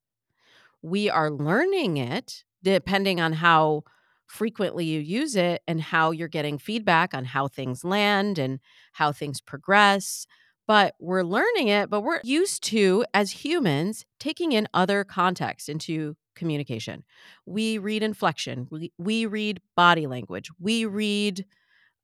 We 0.81 1.09
are 1.09 1.29
learning 1.29 1.97
it 1.97 2.43
depending 2.63 3.19
on 3.19 3.33
how 3.33 3.83
frequently 4.27 4.85
you 4.85 4.99
use 4.99 5.35
it 5.35 5.61
and 5.67 5.79
how 5.79 6.11
you're 6.11 6.27
getting 6.27 6.57
feedback 6.57 7.13
on 7.13 7.25
how 7.25 7.47
things 7.47 7.83
land 7.83 8.39
and 8.39 8.59
how 8.93 9.11
things 9.11 9.39
progress 9.39 10.25
but 10.67 10.95
we're 10.99 11.23
learning 11.23 11.67
it, 11.67 11.89
but 11.89 12.01
we're 12.01 12.21
used 12.23 12.63
to, 12.65 13.05
as 13.13 13.31
humans, 13.31 14.05
taking 14.19 14.51
in 14.51 14.67
other 14.73 15.03
context 15.03 15.69
into 15.69 16.15
communication. 16.35 17.03
We 17.45 17.77
read 17.77 18.03
inflection, 18.03 18.67
we, 18.69 18.91
we 18.97 19.25
read 19.25 19.61
body 19.75 20.07
language, 20.07 20.49
we 20.59 20.85
read 20.85 21.45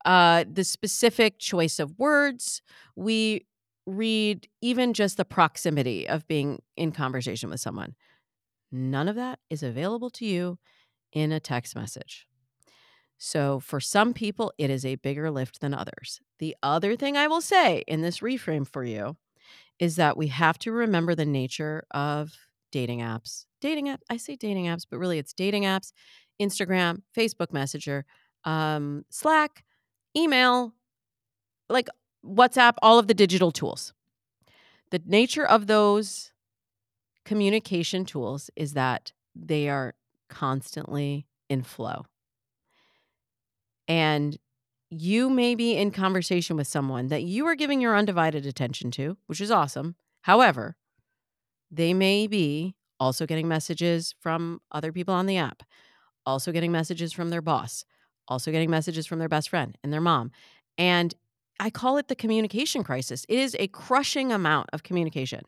uh, 0.04 0.44
the 0.50 0.64
specific 0.64 1.38
choice 1.38 1.78
of 1.78 1.98
words, 1.98 2.62
we 2.96 3.46
read 3.86 4.48
even 4.60 4.94
just 4.94 5.16
the 5.16 5.24
proximity 5.24 6.08
of 6.08 6.26
being 6.28 6.62
in 6.76 6.92
conversation 6.92 7.50
with 7.50 7.60
someone. 7.60 7.94
None 8.70 9.08
of 9.08 9.16
that 9.16 9.38
is 9.50 9.62
available 9.62 10.10
to 10.10 10.24
you 10.24 10.58
in 11.12 11.32
a 11.32 11.40
text 11.40 11.76
message. 11.76 12.26
So, 13.24 13.60
for 13.60 13.78
some 13.78 14.14
people, 14.14 14.52
it 14.58 14.68
is 14.68 14.84
a 14.84 14.96
bigger 14.96 15.30
lift 15.30 15.60
than 15.60 15.74
others. 15.74 16.20
The 16.40 16.56
other 16.60 16.96
thing 16.96 17.16
I 17.16 17.28
will 17.28 17.40
say 17.40 17.84
in 17.86 18.02
this 18.02 18.18
reframe 18.18 18.66
for 18.66 18.82
you 18.82 19.16
is 19.78 19.94
that 19.94 20.16
we 20.16 20.26
have 20.26 20.58
to 20.58 20.72
remember 20.72 21.14
the 21.14 21.24
nature 21.24 21.84
of 21.92 22.36
dating 22.72 22.98
apps. 22.98 23.46
Dating 23.60 23.90
app, 23.90 24.00
I 24.10 24.16
say 24.16 24.34
dating 24.34 24.64
apps, 24.64 24.84
but 24.90 24.98
really 24.98 25.18
it's 25.18 25.32
dating 25.32 25.62
apps, 25.62 25.92
Instagram, 26.40 27.02
Facebook 27.16 27.52
Messenger, 27.52 28.04
um, 28.42 29.04
Slack, 29.08 29.62
email, 30.16 30.74
like 31.68 31.88
WhatsApp, 32.26 32.74
all 32.82 32.98
of 32.98 33.06
the 33.06 33.14
digital 33.14 33.52
tools. 33.52 33.92
The 34.90 35.00
nature 35.06 35.46
of 35.46 35.68
those 35.68 36.32
communication 37.24 38.04
tools 38.04 38.50
is 38.56 38.72
that 38.72 39.12
they 39.36 39.68
are 39.68 39.94
constantly 40.28 41.28
in 41.48 41.62
flow 41.62 42.06
and 43.88 44.38
you 44.90 45.30
may 45.30 45.54
be 45.54 45.74
in 45.74 45.90
conversation 45.90 46.56
with 46.56 46.66
someone 46.66 47.08
that 47.08 47.22
you 47.22 47.46
are 47.46 47.54
giving 47.54 47.80
your 47.80 47.96
undivided 47.96 48.44
attention 48.44 48.90
to, 48.92 49.16
which 49.26 49.40
is 49.40 49.50
awesome. 49.50 49.96
However, 50.22 50.76
they 51.70 51.94
may 51.94 52.26
be 52.26 52.74
also 53.00 53.26
getting 53.26 53.48
messages 53.48 54.14
from 54.20 54.60
other 54.70 54.92
people 54.92 55.14
on 55.14 55.26
the 55.26 55.38
app, 55.38 55.62
also 56.26 56.52
getting 56.52 56.70
messages 56.70 57.12
from 57.12 57.30
their 57.30 57.42
boss, 57.42 57.84
also 58.28 58.52
getting 58.52 58.70
messages 58.70 59.06
from 59.06 59.18
their 59.18 59.28
best 59.28 59.48
friend 59.48 59.76
and 59.82 59.92
their 59.92 60.00
mom. 60.00 60.30
And 60.76 61.14
I 61.58 61.70
call 61.70 61.96
it 61.96 62.08
the 62.08 62.14
communication 62.14 62.84
crisis. 62.84 63.24
It 63.28 63.38
is 63.38 63.56
a 63.58 63.68
crushing 63.68 64.32
amount 64.32 64.68
of 64.72 64.82
communication 64.82 65.42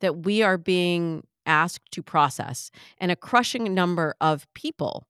that 0.00 0.24
we 0.24 0.42
are 0.42 0.58
being 0.58 1.24
asked 1.46 1.90
to 1.92 2.02
process, 2.02 2.70
and 2.98 3.10
a 3.10 3.16
crushing 3.16 3.72
number 3.72 4.14
of 4.20 4.46
people 4.54 5.06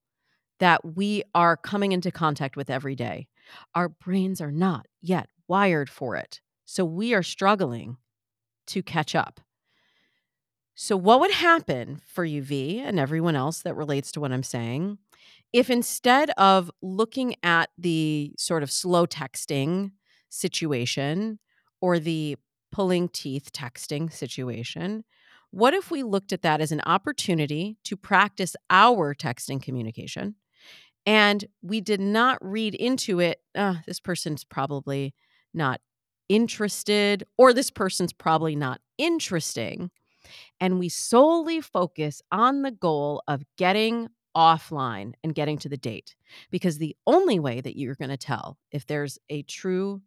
that 0.59 0.95
we 0.95 1.23
are 1.33 1.57
coming 1.57 1.91
into 1.91 2.11
contact 2.11 2.55
with 2.55 2.69
every 2.69 2.95
day. 2.95 3.27
Our 3.75 3.89
brains 3.89 4.41
are 4.41 4.51
not 4.51 4.87
yet 5.01 5.29
wired 5.47 5.89
for 5.89 6.15
it. 6.15 6.41
So 6.65 6.85
we 6.85 7.13
are 7.13 7.23
struggling 7.23 7.97
to 8.67 8.83
catch 8.83 9.15
up. 9.15 9.39
So, 10.75 10.95
what 10.95 11.19
would 11.19 11.31
happen 11.31 11.99
for 12.07 12.23
you, 12.23 12.41
V, 12.41 12.79
and 12.79 12.99
everyone 12.99 13.35
else 13.35 13.61
that 13.63 13.75
relates 13.75 14.13
to 14.13 14.21
what 14.21 14.31
I'm 14.31 14.43
saying, 14.43 14.97
if 15.51 15.69
instead 15.69 16.29
of 16.37 16.71
looking 16.81 17.35
at 17.43 17.69
the 17.77 18.33
sort 18.37 18.63
of 18.63 18.71
slow 18.71 19.05
texting 19.05 19.91
situation 20.29 21.39
or 21.81 21.99
the 21.99 22.37
pulling 22.71 23.09
teeth 23.09 23.51
texting 23.51 24.13
situation, 24.13 25.03
what 25.51 25.73
if 25.73 25.89
we 25.89 26.03
looked 26.03 26.31
at 26.31 26.43
that 26.43 26.61
as 26.61 26.71
an 26.71 26.81
opportunity 26.85 27.77
to 27.83 27.97
practice 27.97 28.55
our 28.69 29.15
texting 29.15 29.61
communication? 29.61 30.35
And 31.05 31.45
we 31.61 31.81
did 31.81 31.99
not 31.99 32.37
read 32.41 32.75
into 32.75 33.19
it, 33.19 33.41
uh, 33.55 33.75
this 33.87 33.99
person's 33.99 34.43
probably 34.43 35.13
not 35.53 35.81
interested, 36.27 37.23
or 37.37 37.53
this 37.53 37.71
person's 37.71 38.13
probably 38.13 38.55
not 38.55 38.81
interesting. 38.97 39.89
And 40.59 40.77
we 40.77 40.89
solely 40.89 41.61
focus 41.61 42.21
on 42.31 42.61
the 42.61 42.71
goal 42.71 43.23
of 43.27 43.43
getting 43.57 44.09
offline 44.35 45.13
and 45.23 45.33
getting 45.33 45.57
to 45.57 45.69
the 45.69 45.77
date. 45.77 46.15
Because 46.51 46.77
the 46.77 46.95
only 47.07 47.39
way 47.39 47.61
that 47.61 47.77
you're 47.77 47.95
going 47.95 48.09
to 48.09 48.17
tell 48.17 48.57
if 48.71 48.85
there's 48.85 49.17
a 49.29 49.41
true 49.43 50.01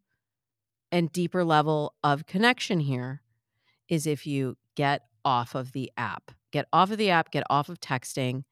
and 0.93 1.11
deeper 1.11 1.43
level 1.43 1.95
of 2.05 2.27
connection 2.27 2.79
here 2.79 3.23
is 3.89 4.07
if 4.07 4.27
you 4.27 4.57
get 4.77 5.03
off 5.25 5.55
of 5.55 5.73
the 5.73 5.91
app. 5.97 6.31
Get 6.53 6.67
off 6.73 6.91
of 6.91 6.99
the 6.99 7.11
app, 7.11 7.31
get 7.31 7.45
off 7.49 7.69
of 7.69 7.81
texting, 7.81 8.45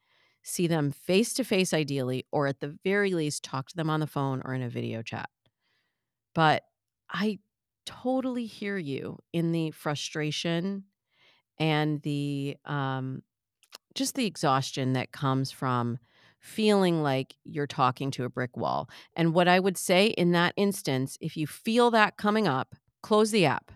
see 0.42 0.66
them 0.66 0.90
face 0.90 1.34
to 1.34 1.44
face, 1.44 1.72
ideally, 1.74 2.26
or 2.32 2.46
at 2.46 2.60
the 2.60 2.76
very 2.84 3.12
least, 3.12 3.44
talk 3.44 3.68
to 3.68 3.76
them 3.76 3.90
on 3.90 4.00
the 4.00 4.06
phone 4.06 4.42
or 4.44 4.54
in 4.54 4.62
a 4.62 4.68
video 4.68 5.02
chat. 5.02 5.28
But 6.34 6.62
I 7.10 7.38
totally 7.86 8.46
hear 8.46 8.76
you 8.76 9.18
in 9.32 9.52
the 9.52 9.70
frustration 9.72 10.84
and 11.58 12.00
the 12.02 12.56
um, 12.64 13.22
just 13.94 14.14
the 14.14 14.26
exhaustion 14.26 14.92
that 14.94 15.12
comes 15.12 15.50
from 15.50 15.98
feeling 16.40 17.02
like 17.02 17.34
you're 17.44 17.66
talking 17.66 18.10
to 18.12 18.24
a 18.24 18.30
brick 18.30 18.56
wall. 18.56 18.88
And 19.14 19.34
what 19.34 19.48
I 19.48 19.60
would 19.60 19.76
say 19.76 20.06
in 20.06 20.32
that 20.32 20.54
instance, 20.56 21.18
if 21.20 21.36
you 21.36 21.46
feel 21.46 21.90
that 21.90 22.16
coming 22.16 22.48
up, 22.48 22.74
close 23.02 23.30
the 23.30 23.44
app. 23.44 23.72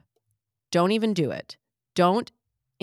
Don't 0.71 0.93
even 0.93 1.13
do 1.13 1.31
it. 1.31 1.59
Don't 1.95 2.33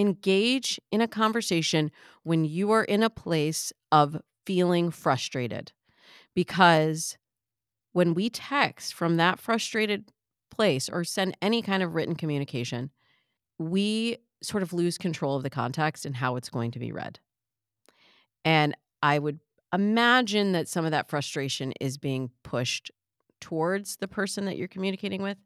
engage 0.01 0.79
in 0.91 0.99
a 0.99 1.07
conversation 1.07 1.91
when 2.23 2.43
you 2.43 2.71
are 2.71 2.83
in 2.83 3.03
a 3.03 3.09
place 3.09 3.71
of 3.91 4.17
feeling 4.45 4.91
frustrated. 4.91 5.71
Because 6.35 7.17
when 7.93 8.13
we 8.13 8.29
text 8.29 8.93
from 8.93 9.17
that 9.17 9.39
frustrated 9.39 10.11
place 10.49 10.89
or 10.89 11.03
send 11.03 11.37
any 11.41 11.61
kind 11.61 11.83
of 11.83 11.95
written 11.95 12.15
communication, 12.15 12.89
we 13.57 14.17
sort 14.41 14.63
of 14.63 14.73
lose 14.73 14.97
control 14.97 15.37
of 15.37 15.43
the 15.43 15.49
context 15.49 16.05
and 16.05 16.15
how 16.15 16.35
it's 16.35 16.49
going 16.49 16.71
to 16.71 16.79
be 16.79 16.91
read. 16.91 17.19
And 18.43 18.75
I 19.03 19.19
would 19.19 19.39
imagine 19.73 20.51
that 20.53 20.67
some 20.67 20.83
of 20.83 20.91
that 20.91 21.09
frustration 21.09 21.73
is 21.79 21.97
being 21.97 22.31
pushed 22.43 22.91
towards 23.39 23.97
the 23.97 24.07
person 24.07 24.45
that 24.45 24.57
you're 24.57 24.67
communicating 24.67 25.21
with, 25.21 25.37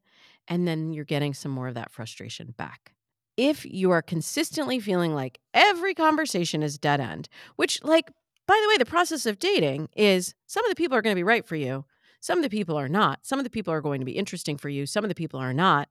and 0.48 0.68
then 0.68 0.94
you're 0.94 1.06
getting 1.06 1.34
some 1.34 1.52
more 1.52 1.68
of 1.68 1.76
that 1.76 1.92
frustration 1.92 2.54
back 2.58 2.95
if 3.38 3.66
you 3.66 3.92
are 3.92 4.02
consistently 4.02 4.80
feeling 4.80 5.14
like 5.14 5.40
every 5.54 5.94
conversation 5.94 6.64
is 6.64 6.78
dead 6.78 7.00
end, 7.00 7.28
which, 7.56 7.84
like, 7.84 8.12
by 8.48 8.60
the 8.62 8.70
way, 8.70 8.78
the 8.78 8.86
process 8.86 9.26
of 9.26 9.40
dating 9.40 9.90
is 9.96 10.34
some 10.46 10.64
of 10.66 10.70
the 10.70 10.76
people 10.76 10.96
are 10.96 11.02
going 11.02 11.16
to 11.16 11.20
be 11.20 11.24
right 11.24 11.46
for 11.46 11.56
you, 11.56 11.86
some 12.20 12.38
of 12.38 12.44
the 12.44 12.50
people 12.50 12.78
are 12.78 12.90
not, 12.90 13.20
some 13.24 13.40
of 13.40 13.44
the 13.44 13.50
people 13.50 13.74
are 13.74 13.82
going 13.82 14.00
to 14.00 14.06
be 14.06 14.14
interesting 14.14 14.58
for 14.58 14.70
you, 14.70 14.86
some 14.86 15.04
of 15.04 15.10
the 15.10 15.16
people 15.16 15.40
are 15.40 15.54
not. 15.54 15.90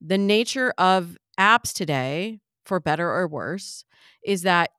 The 0.00 0.18
nature 0.18 0.72
of 0.78 1.16
apps 1.38 1.72
today, 1.72 2.40
for 2.64 2.80
better 2.80 3.10
or 3.10 3.26
worse, 3.26 3.84
is 4.24 4.42
that 4.42 4.70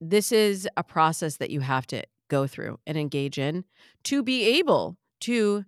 this 0.00 0.32
is 0.32 0.68
a 0.76 0.82
process 0.82 1.36
that 1.36 1.50
you 1.50 1.60
have 1.60 1.86
to 1.88 2.02
go 2.28 2.46
through 2.46 2.78
and 2.86 2.96
engage 2.96 3.38
in 3.38 3.64
to 4.04 4.22
be 4.22 4.44
able 4.58 4.96
to, 5.20 5.64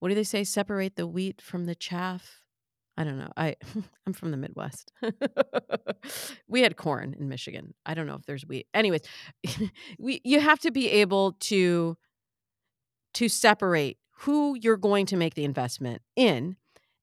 what 0.00 0.08
do 0.08 0.14
they 0.14 0.24
say, 0.24 0.42
separate 0.44 0.96
the 0.96 1.06
wheat 1.06 1.40
from 1.40 1.66
the 1.66 1.74
chaff? 1.74 2.41
I 2.96 3.04
don't 3.04 3.18
know. 3.18 3.32
I 3.36 3.56
I'm 4.06 4.12
from 4.12 4.30
the 4.30 4.36
Midwest. 4.36 4.92
we 6.48 6.60
had 6.60 6.76
corn 6.76 7.14
in 7.18 7.28
Michigan. 7.28 7.74
I 7.86 7.94
don't 7.94 8.06
know 8.06 8.16
if 8.16 8.26
there's 8.26 8.46
wheat. 8.46 8.66
Anyways, 8.74 9.02
we 9.98 10.20
you 10.24 10.40
have 10.40 10.60
to 10.60 10.70
be 10.70 10.90
able 10.90 11.32
to 11.40 11.96
to 13.14 13.28
separate 13.28 13.98
who 14.20 14.56
you're 14.60 14.76
going 14.76 15.06
to 15.06 15.16
make 15.16 15.34
the 15.34 15.44
investment 15.44 16.02
in, 16.16 16.56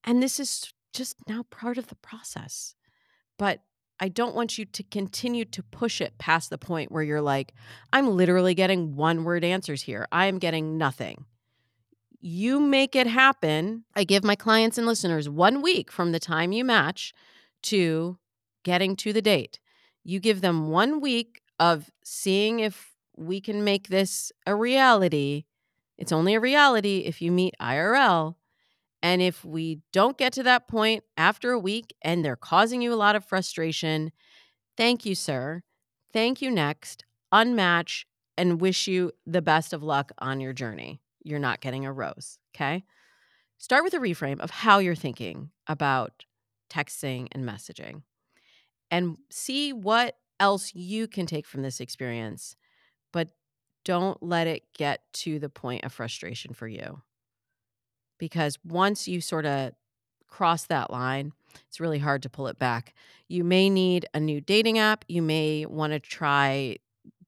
and 0.03 0.21
this 0.21 0.39
is 0.39 0.73
just 0.93 1.17
now 1.27 1.43
part 1.49 1.77
of 1.77 1.87
the 1.87 1.95
process. 1.95 2.75
But 3.37 3.61
I 3.99 4.07
don't 4.07 4.35
want 4.35 4.57
you 4.57 4.65
to 4.65 4.83
continue 4.83 5.43
to 5.45 5.61
push 5.61 5.99
it 5.99 6.17
past 6.17 6.49
the 6.49 6.57
point 6.57 6.91
where 6.91 7.03
you're 7.03 7.21
like, 7.21 7.53
I'm 7.91 8.15
literally 8.15 8.53
getting 8.53 8.95
one 8.95 9.23
word 9.23 9.43
answers 9.43 9.81
here. 9.81 10.07
I 10.11 10.27
am 10.27 10.39
getting 10.39 10.77
nothing. 10.77 11.25
You 12.21 12.59
make 12.59 12.95
it 12.95 13.07
happen. 13.07 13.85
I 13.95 14.03
give 14.03 14.23
my 14.23 14.35
clients 14.35 14.77
and 14.77 14.85
listeners 14.85 15.29
one 15.29 15.61
week 15.61 15.91
from 15.91 16.11
the 16.11 16.19
time 16.19 16.51
you 16.51 16.65
match 16.65 17.13
to 17.63 18.17
getting 18.63 18.95
to 18.97 19.13
the 19.13 19.21
date. 19.21 19.59
You 20.03 20.19
give 20.19 20.41
them 20.41 20.69
one 20.69 20.99
week 20.99 21.41
of 21.59 21.89
seeing 22.03 22.59
if 22.59 22.93
we 23.15 23.39
can 23.39 23.63
make 23.63 23.87
this 23.87 24.31
a 24.45 24.55
reality. 24.55 25.45
It's 25.97 26.11
only 26.11 26.35
a 26.35 26.39
reality 26.39 27.03
if 27.05 27.21
you 27.21 27.31
meet 27.31 27.55
IRL. 27.61 28.35
And 29.01 29.21
if 29.21 29.45
we 29.45 29.79
don't 29.93 30.17
get 30.17 30.33
to 30.33 30.43
that 30.43 30.67
point 30.67 31.03
after 31.17 31.51
a 31.51 31.59
week 31.59 31.95
and 32.01 32.23
they're 32.23 32.35
causing 32.35 32.81
you 32.81 32.93
a 32.93 32.95
lot 32.95 33.15
of 33.15 33.23
frustration, 33.23 34.11
thank 34.75 35.05
you, 35.05 35.15
sir. 35.15 35.63
Thank 36.11 36.41
you 36.41 36.51
next. 36.51 37.05
Unmatch 37.33 38.03
and 38.37 38.59
wish 38.59 38.87
you 38.87 39.11
the 39.25 39.41
best 39.41 39.71
of 39.71 39.83
luck 39.83 40.11
on 40.19 40.41
your 40.41 40.53
journey. 40.53 41.01
You're 41.29 41.39
not 41.39 41.61
getting 41.61 41.85
a 41.85 41.93
rose. 41.93 42.39
Okay. 42.55 42.83
Start 43.57 43.83
with 43.83 43.93
a 43.93 43.99
reframe 43.99 44.39
of 44.39 44.49
how 44.49 44.79
you're 44.79 44.95
thinking 44.95 45.51
about 45.67 46.25
texting 46.69 47.27
and 47.31 47.43
messaging 47.43 48.03
and 48.89 49.17
see 49.29 49.73
what 49.73 50.15
else 50.39 50.73
you 50.73 51.07
can 51.07 51.25
take 51.25 51.45
from 51.45 51.61
this 51.61 51.79
experience, 51.79 52.55
but 53.11 53.29
don't 53.83 54.21
let 54.23 54.47
it 54.47 54.63
get 54.77 55.01
to 55.13 55.39
the 55.39 55.49
point 55.49 55.83
of 55.83 55.91
frustration 55.91 56.53
for 56.53 56.67
you. 56.67 57.01
Because 58.17 58.57
once 58.63 59.07
you 59.07 59.21
sort 59.21 59.45
of 59.45 59.73
cross 60.27 60.65
that 60.65 60.91
line, 60.91 61.33
it's 61.67 61.79
really 61.79 61.99
hard 61.99 62.23
to 62.23 62.29
pull 62.29 62.47
it 62.47 62.59
back. 62.59 62.93
You 63.27 63.43
may 63.43 63.69
need 63.69 64.05
a 64.13 64.19
new 64.19 64.41
dating 64.41 64.77
app. 64.77 65.05
You 65.07 65.21
may 65.21 65.65
want 65.65 65.93
to 65.93 65.99
try 65.99 66.77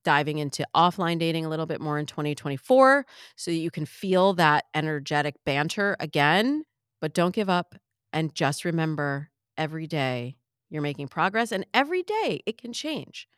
diving 0.04 0.38
into 0.38 0.66
offline 0.74 1.18
dating 1.18 1.44
a 1.44 1.48
little 1.48 1.66
bit 1.66 1.80
more 1.80 1.98
in 1.98 2.06
2024 2.06 3.06
so 3.36 3.50
that 3.50 3.56
you 3.56 3.70
can 3.70 3.86
feel 3.86 4.32
that 4.34 4.64
energetic 4.74 5.36
banter 5.44 5.96
again. 6.00 6.64
But 7.00 7.14
don't 7.14 7.34
give 7.34 7.48
up 7.48 7.74
and 8.12 8.34
just 8.34 8.64
remember 8.64 9.30
every 9.56 9.86
day 9.86 10.36
you're 10.70 10.82
making 10.82 11.08
progress, 11.08 11.52
and 11.52 11.66
every 11.74 12.02
day 12.02 12.42
it 12.46 12.56
can 12.56 12.72
change. 12.72 13.28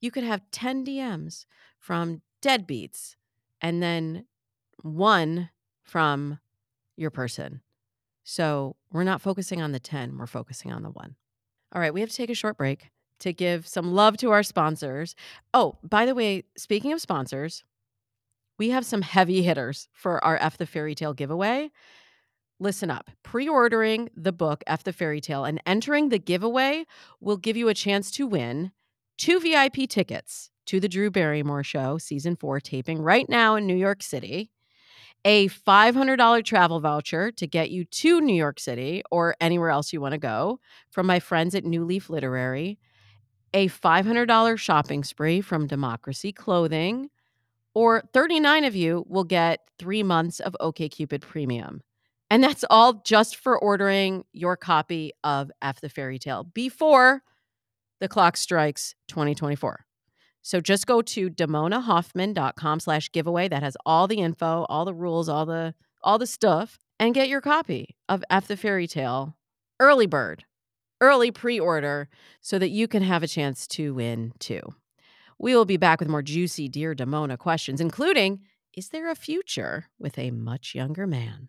You 0.00 0.10
could 0.10 0.24
have 0.24 0.50
10 0.52 0.86
DMs 0.86 1.44
from 1.78 2.22
deadbeats 2.42 3.16
and 3.60 3.82
then 3.82 4.24
one 4.82 5.50
from 5.82 6.38
your 6.96 7.10
person. 7.10 7.60
So 8.24 8.76
we're 8.90 9.04
not 9.04 9.20
focusing 9.20 9.60
on 9.60 9.72
the 9.72 9.80
10, 9.80 10.16
we're 10.16 10.26
focusing 10.26 10.72
on 10.72 10.82
the 10.82 10.90
one. 10.90 11.16
All 11.72 11.80
right, 11.80 11.92
we 11.92 12.00
have 12.00 12.10
to 12.10 12.16
take 12.16 12.30
a 12.30 12.34
short 12.34 12.56
break 12.56 12.90
to 13.20 13.32
give 13.32 13.66
some 13.66 13.92
love 13.92 14.16
to 14.18 14.30
our 14.30 14.42
sponsors. 14.42 15.14
Oh, 15.52 15.76
by 15.82 16.06
the 16.06 16.14
way, 16.14 16.44
speaking 16.56 16.92
of 16.92 17.00
sponsors, 17.00 17.64
we 18.58 18.70
have 18.70 18.84
some 18.84 19.02
heavy 19.02 19.42
hitters 19.42 19.88
for 19.92 20.22
our 20.24 20.36
F 20.38 20.58
the 20.58 20.66
Fairy 20.66 20.94
Tale 20.94 21.14
giveaway 21.14 21.70
listen 22.60 22.90
up. 22.90 23.10
Pre 23.22 23.48
ordering 23.48 24.10
the 24.16 24.32
book, 24.32 24.62
F 24.66 24.82
the 24.82 24.92
Fairy 24.92 25.20
Tale, 25.20 25.44
and 25.44 25.60
entering 25.66 26.08
the 26.08 26.18
giveaway 26.18 26.84
will 27.20 27.36
give 27.36 27.56
you 27.56 27.68
a 27.68 27.74
chance 27.74 28.10
to 28.12 28.26
win 28.26 28.72
two 29.16 29.40
VIP 29.40 29.88
tickets 29.88 30.50
to 30.66 30.80
the 30.80 30.88
Drew 30.88 31.10
Barrymore 31.10 31.64
Show, 31.64 31.98
season 31.98 32.36
four, 32.36 32.60
taping 32.60 33.00
right 33.00 33.28
now 33.28 33.56
in 33.56 33.66
New 33.66 33.76
York 33.76 34.02
City, 34.02 34.50
a 35.24 35.48
$500 35.48 36.44
travel 36.44 36.80
voucher 36.80 37.32
to 37.32 37.46
get 37.46 37.70
you 37.70 37.84
to 37.84 38.20
New 38.20 38.36
York 38.36 38.60
City 38.60 39.02
or 39.10 39.34
anywhere 39.40 39.70
else 39.70 39.92
you 39.92 40.00
want 40.00 40.12
to 40.12 40.18
go 40.18 40.60
from 40.90 41.06
my 41.06 41.18
friends 41.20 41.54
at 41.54 41.64
New 41.64 41.84
Leaf 41.84 42.08
Literary, 42.10 42.78
a 43.54 43.68
$500 43.68 44.58
shopping 44.58 45.04
spree 45.04 45.40
from 45.40 45.66
Democracy 45.66 46.32
Clothing. 46.32 47.10
Or 47.74 48.02
39 48.12 48.64
of 48.64 48.74
you 48.74 49.04
will 49.08 49.24
get 49.24 49.60
three 49.78 50.02
months 50.02 50.40
of 50.40 50.56
OKCupid 50.60 51.20
Premium. 51.20 51.82
And 52.30 52.42
that's 52.42 52.64
all 52.68 53.02
just 53.04 53.36
for 53.36 53.58
ordering 53.58 54.24
your 54.32 54.56
copy 54.56 55.12
of 55.24 55.50
F 55.62 55.80
the 55.80 55.88
Fairy 55.88 56.18
Tale 56.18 56.44
before 56.44 57.22
the 58.00 58.08
clock 58.08 58.36
strikes 58.36 58.94
2024. 59.08 59.84
So 60.42 60.60
just 60.60 60.86
go 60.86 61.02
to 61.02 61.30
damonahoffman.com 61.30 62.80
slash 62.80 63.10
giveaway. 63.12 63.48
That 63.48 63.62
has 63.62 63.76
all 63.84 64.06
the 64.06 64.20
info, 64.20 64.66
all 64.68 64.84
the 64.84 64.94
rules, 64.94 65.28
all 65.28 65.46
the 65.46 65.74
all 66.02 66.18
the 66.18 66.26
stuff, 66.26 66.78
and 67.00 67.14
get 67.14 67.28
your 67.28 67.40
copy 67.40 67.96
of 68.08 68.24
F 68.30 68.46
the 68.46 68.56
Fairy 68.56 68.86
Tale 68.86 69.36
early 69.80 70.06
bird, 70.06 70.44
early 71.00 71.30
pre-order, 71.30 72.08
so 72.40 72.58
that 72.58 72.70
you 72.70 72.88
can 72.88 73.02
have 73.02 73.22
a 73.22 73.28
chance 73.28 73.66
to 73.68 73.94
win 73.94 74.32
too. 74.38 74.60
We 75.38 75.54
will 75.54 75.64
be 75.64 75.76
back 75.76 76.00
with 76.00 76.08
more 76.08 76.22
juicy 76.22 76.68
Dear 76.68 76.94
Damona 76.94 77.38
questions, 77.38 77.80
including 77.80 78.40
Is 78.74 78.88
there 78.88 79.10
a 79.10 79.14
future 79.14 79.86
with 79.98 80.18
a 80.18 80.30
much 80.30 80.74
younger 80.74 81.06
man? 81.06 81.48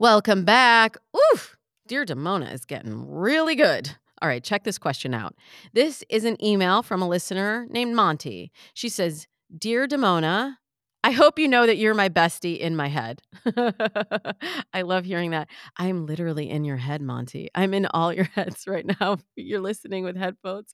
Welcome 0.00 0.44
back. 0.44 0.96
Oof, 1.32 1.56
Dear 1.88 2.04
Damona 2.04 2.54
is 2.54 2.64
getting 2.64 3.10
really 3.10 3.56
good. 3.56 3.96
All 4.22 4.28
right, 4.28 4.44
check 4.44 4.62
this 4.62 4.78
question 4.78 5.12
out. 5.12 5.34
This 5.72 6.04
is 6.08 6.24
an 6.24 6.36
email 6.40 6.84
from 6.84 7.02
a 7.02 7.08
listener 7.08 7.66
named 7.68 7.96
Monty. 7.96 8.52
She 8.74 8.88
says, 8.88 9.26
Dear 9.58 9.88
Damona, 9.88 10.54
I 11.02 11.10
hope 11.10 11.36
you 11.36 11.48
know 11.48 11.66
that 11.66 11.78
you're 11.78 11.94
my 11.94 12.08
bestie 12.08 12.60
in 12.60 12.76
my 12.76 12.86
head. 12.86 13.22
I 14.72 14.82
love 14.82 15.04
hearing 15.04 15.32
that. 15.32 15.48
I'm 15.76 16.06
literally 16.06 16.48
in 16.48 16.64
your 16.64 16.76
head, 16.76 17.02
Monty. 17.02 17.48
I'm 17.56 17.74
in 17.74 17.86
all 17.86 18.12
your 18.12 18.24
heads 18.36 18.68
right 18.68 18.86
now. 19.00 19.18
You're 19.34 19.58
listening 19.60 20.04
with 20.04 20.16
headphones. 20.16 20.72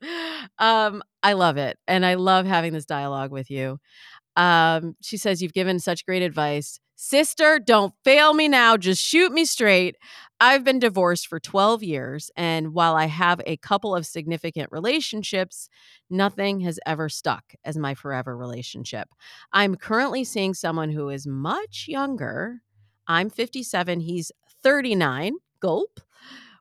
Um, 0.58 1.02
I 1.22 1.32
love 1.32 1.56
it. 1.56 1.78
And 1.88 2.04
I 2.04 2.16
love 2.16 2.44
having 2.44 2.74
this 2.74 2.84
dialogue 2.84 3.30
with 3.30 3.50
you. 3.50 3.78
Um, 4.36 4.96
she 5.00 5.16
says, 5.16 5.40
You've 5.40 5.54
given 5.54 5.78
such 5.78 6.04
great 6.04 6.22
advice. 6.22 6.78
Sister, 6.96 7.58
don't 7.58 7.94
fail 8.04 8.34
me 8.34 8.48
now. 8.48 8.76
Just 8.76 9.02
shoot 9.02 9.32
me 9.32 9.44
straight. 9.44 9.96
I've 10.40 10.64
been 10.64 10.78
divorced 10.78 11.26
for 11.26 11.40
12 11.40 11.82
years. 11.82 12.30
And 12.36 12.72
while 12.74 12.96
I 12.96 13.06
have 13.06 13.40
a 13.46 13.56
couple 13.56 13.94
of 13.94 14.06
significant 14.06 14.68
relationships, 14.70 15.68
nothing 16.08 16.60
has 16.60 16.78
ever 16.86 17.08
stuck 17.08 17.54
as 17.64 17.76
my 17.76 17.94
forever 17.94 18.36
relationship. 18.36 19.08
I'm 19.52 19.74
currently 19.74 20.24
seeing 20.24 20.54
someone 20.54 20.90
who 20.90 21.08
is 21.08 21.26
much 21.26 21.86
younger. 21.88 22.62
I'm 23.06 23.30
57, 23.30 24.00
he's 24.00 24.32
39. 24.62 25.34
Gulp. 25.60 26.00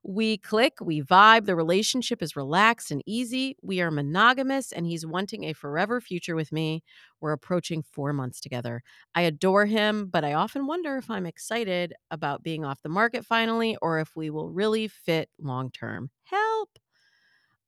We 0.06 0.38
click, 0.38 0.74
we 0.82 1.02
vibe, 1.02 1.46
the 1.46 1.56
relationship 1.56 2.22
is 2.22 2.36
relaxed 2.36 2.92
and 2.92 3.02
easy. 3.06 3.56
We 3.62 3.80
are 3.82 3.90
monogamous, 3.90 4.74
and 4.74 4.86
he's 4.86 5.06
wanting 5.06 5.46
a 5.46 5.54
forever 5.54 6.02
future 6.02 6.36
with 6.36 6.52
me. 6.52 6.84
We're 7.22 7.32
approaching 7.32 7.84
four 7.84 8.12
months 8.12 8.42
together. 8.42 8.84
I 9.16 9.22
adore 9.22 9.66
him, 9.66 10.10
but 10.12 10.26
I 10.26 10.34
often 10.34 10.68
wonder 10.68 10.98
if 10.98 11.10
I'm 11.10 11.26
excited 11.26 11.94
about 12.12 12.44
being 12.44 12.66
off 12.66 12.82
the 12.82 12.90
market 12.90 13.26
finally 13.26 13.78
or 13.82 14.00
if 14.00 14.16
we 14.16 14.30
will 14.30 14.50
really 14.50 14.90
fit 14.90 15.30
long 15.40 15.72
term. 15.72 16.10
Help! 16.24 16.70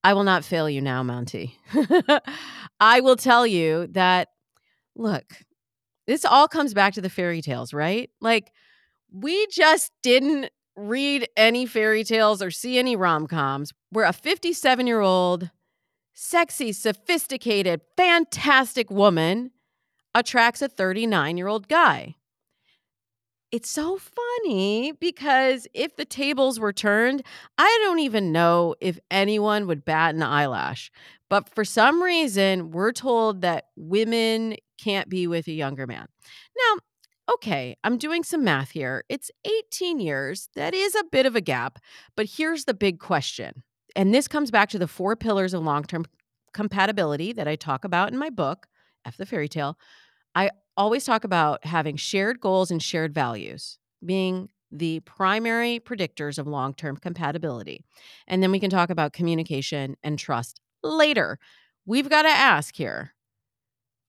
I 0.03 0.13
will 0.13 0.23
not 0.23 0.45
fail 0.45 0.69
you 0.69 0.81
now, 0.81 1.01
Monty. 1.03 1.57
I 2.79 2.99
will 2.99 3.15
tell 3.15 3.47
you 3.47 3.87
that, 3.91 4.27
look, 4.95 5.25
this 6.05 6.25
all 6.25 6.47
comes 6.47 6.73
back 6.73 6.93
to 6.93 7.01
the 7.01 7.09
fairy 7.09 7.41
tales, 7.41 7.73
right? 7.73 8.09
Like, 8.21 8.51
we 9.11 9.47
just 9.47 9.91
didn't 10.03 10.49
read 10.75 11.27
any 11.37 11.65
fairy 11.65 12.03
tales 12.03 12.41
or 12.41 12.51
see 12.51 12.77
any 12.77 12.95
rom 12.95 13.27
coms 13.27 13.71
where 13.91 14.05
a 14.05 14.13
57 14.13 14.87
year 14.87 15.01
old, 15.01 15.49
sexy, 16.13 16.71
sophisticated, 16.71 17.81
fantastic 17.97 18.89
woman 18.89 19.51
attracts 20.13 20.61
a 20.61 20.67
39 20.67 21.37
year 21.37 21.47
old 21.47 21.67
guy. 21.67 22.15
It's 23.51 23.69
so 23.69 23.97
funny 23.97 24.91
because 24.99 25.67
if 25.73 25.95
the 25.95 26.03
tables 26.03 26.59
were 26.59 26.73
turned, 26.73 27.23
I 27.57 27.79
don't 27.83 27.99
even 27.99 28.31
know 28.31 28.75
if 28.81 28.99
anyone 29.09 29.67
would 29.67 29.85
bat 29.85 30.15
an 30.15 30.23
eyelash. 30.23 30.91
But 31.29 31.47
for 31.53 31.63
some 31.63 32.01
reason, 32.03 32.71
we're 32.71 32.91
told 32.91 33.41
that 33.41 33.67
women 33.75 34.55
can't 34.77 35.09
be 35.09 35.27
with 35.27 35.47
a 35.47 35.53
younger 35.53 35.87
man. 35.87 36.07
Now, 36.57 36.81
okay, 37.33 37.75
I'm 37.83 37.97
doing 37.97 38.23
some 38.23 38.43
math 38.43 38.71
here. 38.71 39.03
It's 39.09 39.31
18 39.45 39.99
years. 39.99 40.49
That 40.55 40.73
is 40.73 40.95
a 40.95 41.03
bit 41.11 41.25
of 41.25 41.35
a 41.35 41.41
gap. 41.41 41.79
But 42.15 42.27
here's 42.27 42.65
the 42.65 42.73
big 42.73 42.99
question 42.99 43.63
and 43.95 44.13
this 44.13 44.27
comes 44.27 44.51
back 44.51 44.69
to 44.69 44.79
the 44.79 44.87
four 44.87 45.15
pillars 45.15 45.53
of 45.53 45.63
long 45.63 45.83
term 45.83 46.05
compatibility 46.53 47.33
that 47.33 47.47
I 47.47 47.55
talk 47.55 47.85
about 47.85 48.11
in 48.11 48.17
my 48.17 48.29
book, 48.29 48.67
F 49.05 49.17
the 49.17 49.25
Fairy 49.25 49.47
Tale. 49.47 49.77
I 50.35 50.51
always 50.77 51.05
talk 51.05 51.23
about 51.23 51.65
having 51.65 51.95
shared 51.95 52.41
goals 52.41 52.71
and 52.71 52.83
shared 52.83 53.13
values 53.13 53.77
being 54.05 54.49
the 54.71 54.99
primary 55.01 55.79
predictors 55.79 56.37
of 56.37 56.47
long 56.47 56.73
term 56.73 56.97
compatibility. 56.97 57.85
And 58.27 58.43
then 58.43 58.51
we 58.51 58.59
can 58.59 58.69
talk 58.69 58.89
about 58.89 59.13
communication 59.13 59.95
and 60.03 60.19
trust 60.19 60.59
later. 60.83 61.39
We've 61.85 62.09
got 62.09 62.23
to 62.23 62.29
ask 62.29 62.75
here 62.75 63.13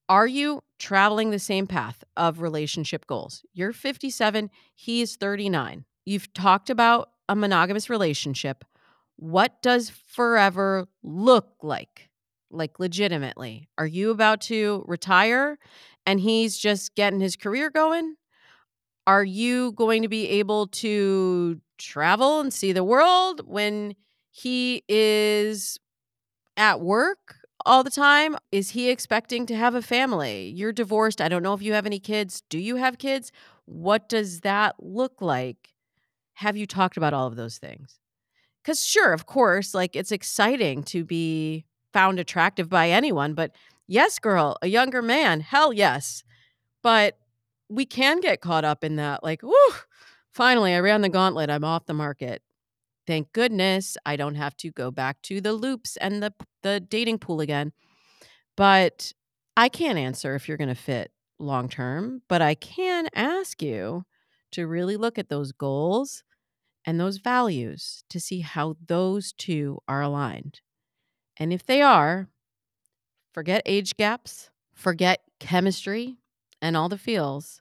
are 0.09 0.27
you 0.27 0.63
traveling 0.79 1.31
the 1.31 1.39
same 1.39 1.67
path 1.67 2.05
of 2.17 2.41
relationship 2.41 3.07
goals? 3.07 3.45
You're 3.53 3.73
57, 3.73 4.51
he's 4.75 5.17
39. 5.17 5.85
You've 6.05 6.33
talked 6.33 6.71
about 6.71 7.11
a 7.29 7.35
monogamous 7.35 7.91
relationship. 7.91 8.65
What 9.17 9.61
does 9.63 9.91
forever 9.91 10.87
look 11.03 11.55
like? 11.63 12.11
Like, 12.51 12.79
legitimately, 12.79 13.69
are 13.77 13.87
you 13.87 14.11
about 14.11 14.41
to 14.43 14.85
retire 14.87 15.59
and 16.07 16.21
he's 16.21 16.57
just 16.57 16.95
getting 16.95 17.21
his 17.21 17.35
career 17.35 17.71
going? 17.71 18.15
Are 19.07 19.25
you 19.25 19.73
going 19.73 20.03
to 20.03 20.09
be 20.09 20.29
able 20.29 20.69
to 20.69 21.61
travel 21.79 22.41
and 22.41 22.53
see 22.53 22.73
the 22.73 22.85
world 22.85 23.43
when 23.47 23.95
he 24.31 24.85
is 24.89 25.79
at 26.57 26.81
work 26.81 27.37
all 27.67 27.85
the 27.85 27.91
time? 27.91 28.37
Is 28.53 28.71
he 28.71 28.89
expecting 28.89 29.45
to 29.47 29.57
have 29.57 29.75
a 29.75 29.83
family? 29.83 30.49
You're 30.55 30.73
divorced. 30.73 31.21
I 31.21 31.29
don't 31.29 31.43
know 31.43 31.53
if 31.55 31.63
you 31.63 31.73
have 31.75 31.87
any 31.87 31.99
kids. 31.99 32.43
Do 32.49 32.59
you 32.59 32.77
have 32.77 32.99
kids? 32.99 33.33
What 33.67 34.09
does 34.09 34.41
that 34.41 34.77
look 34.79 35.21
like? 35.21 35.75
Have 36.35 36.57
you 36.57 36.67
talked 36.67 36.97
about 36.97 37.13
all 37.13 37.27
of 37.27 37.37
those 37.37 37.59
things? 37.59 37.99
Because, 38.63 38.85
sure, 38.85 39.13
of 39.13 39.27
course, 39.27 39.75
like 39.75 39.95
it's 39.97 40.13
exciting 40.13 40.83
to 40.85 41.05
be 41.05 41.65
found 41.93 42.19
attractive 42.19 42.69
by 42.69 42.91
anyone, 42.91 43.35
but 43.35 43.53
yes, 43.87 44.19
girl, 44.19 44.57
a 44.63 44.69
younger 44.69 45.03
man, 45.03 45.41
hell 45.41 45.73
yes. 45.73 46.25
But 46.83 47.19
we 47.69 47.85
can 47.85 48.21
get 48.21 48.41
caught 48.41 48.65
up 48.65 48.85
in 48.85 48.97
that, 48.97 49.25
like, 49.25 49.43
whoo, 49.43 49.73
finally, 50.31 50.75
I 50.75 50.81
ran 50.81 51.01
the 51.01 51.09
gauntlet. 51.09 51.51
I'm 51.51 51.65
off 51.65 51.87
the 51.87 51.95
market. 51.95 52.43
Thank 53.07 53.33
goodness 53.33 53.97
I 54.05 54.17
don't 54.17 54.35
have 54.35 54.57
to 54.59 54.71
go 54.71 54.91
back 54.91 55.23
to 55.23 55.41
the 55.41 55.53
loops 55.53 55.97
and 55.99 56.23
the 56.23 56.33
the 56.63 56.81
dating 56.81 57.19
pool 57.19 57.41
again. 57.41 57.73
But 58.57 59.13
I 59.57 59.69
can't 59.69 59.99
answer 59.99 60.35
if 60.35 60.49
you're 60.49 60.57
going 60.57 60.69
to 60.69 60.75
fit 60.75 61.13
long 61.39 61.69
term, 61.69 62.23
but 62.29 62.43
I 62.43 62.55
can 62.55 63.09
ask 63.15 63.63
you 63.63 64.05
to 64.53 64.67
really 64.67 64.97
look 64.97 65.19
at 65.19 65.29
those 65.29 65.53
goals 65.53 66.25
and 66.85 66.99
those 66.99 67.19
values 67.19 68.05
to 68.11 68.21
see 68.21 68.41
how 68.41 68.77
those 68.87 69.33
two 69.33 69.81
are 69.87 70.03
aligned. 70.03 70.61
And 71.37 71.53
if 71.53 71.65
they 71.65 71.83
are, 71.83 72.29
forget 73.33 73.63
age 73.67 73.97
gaps, 73.97 74.51
forget 74.73 75.21
chemistry 75.39 76.17
and 76.63 76.77
all 76.77 76.89
the 76.89 76.99
feels, 76.99 77.61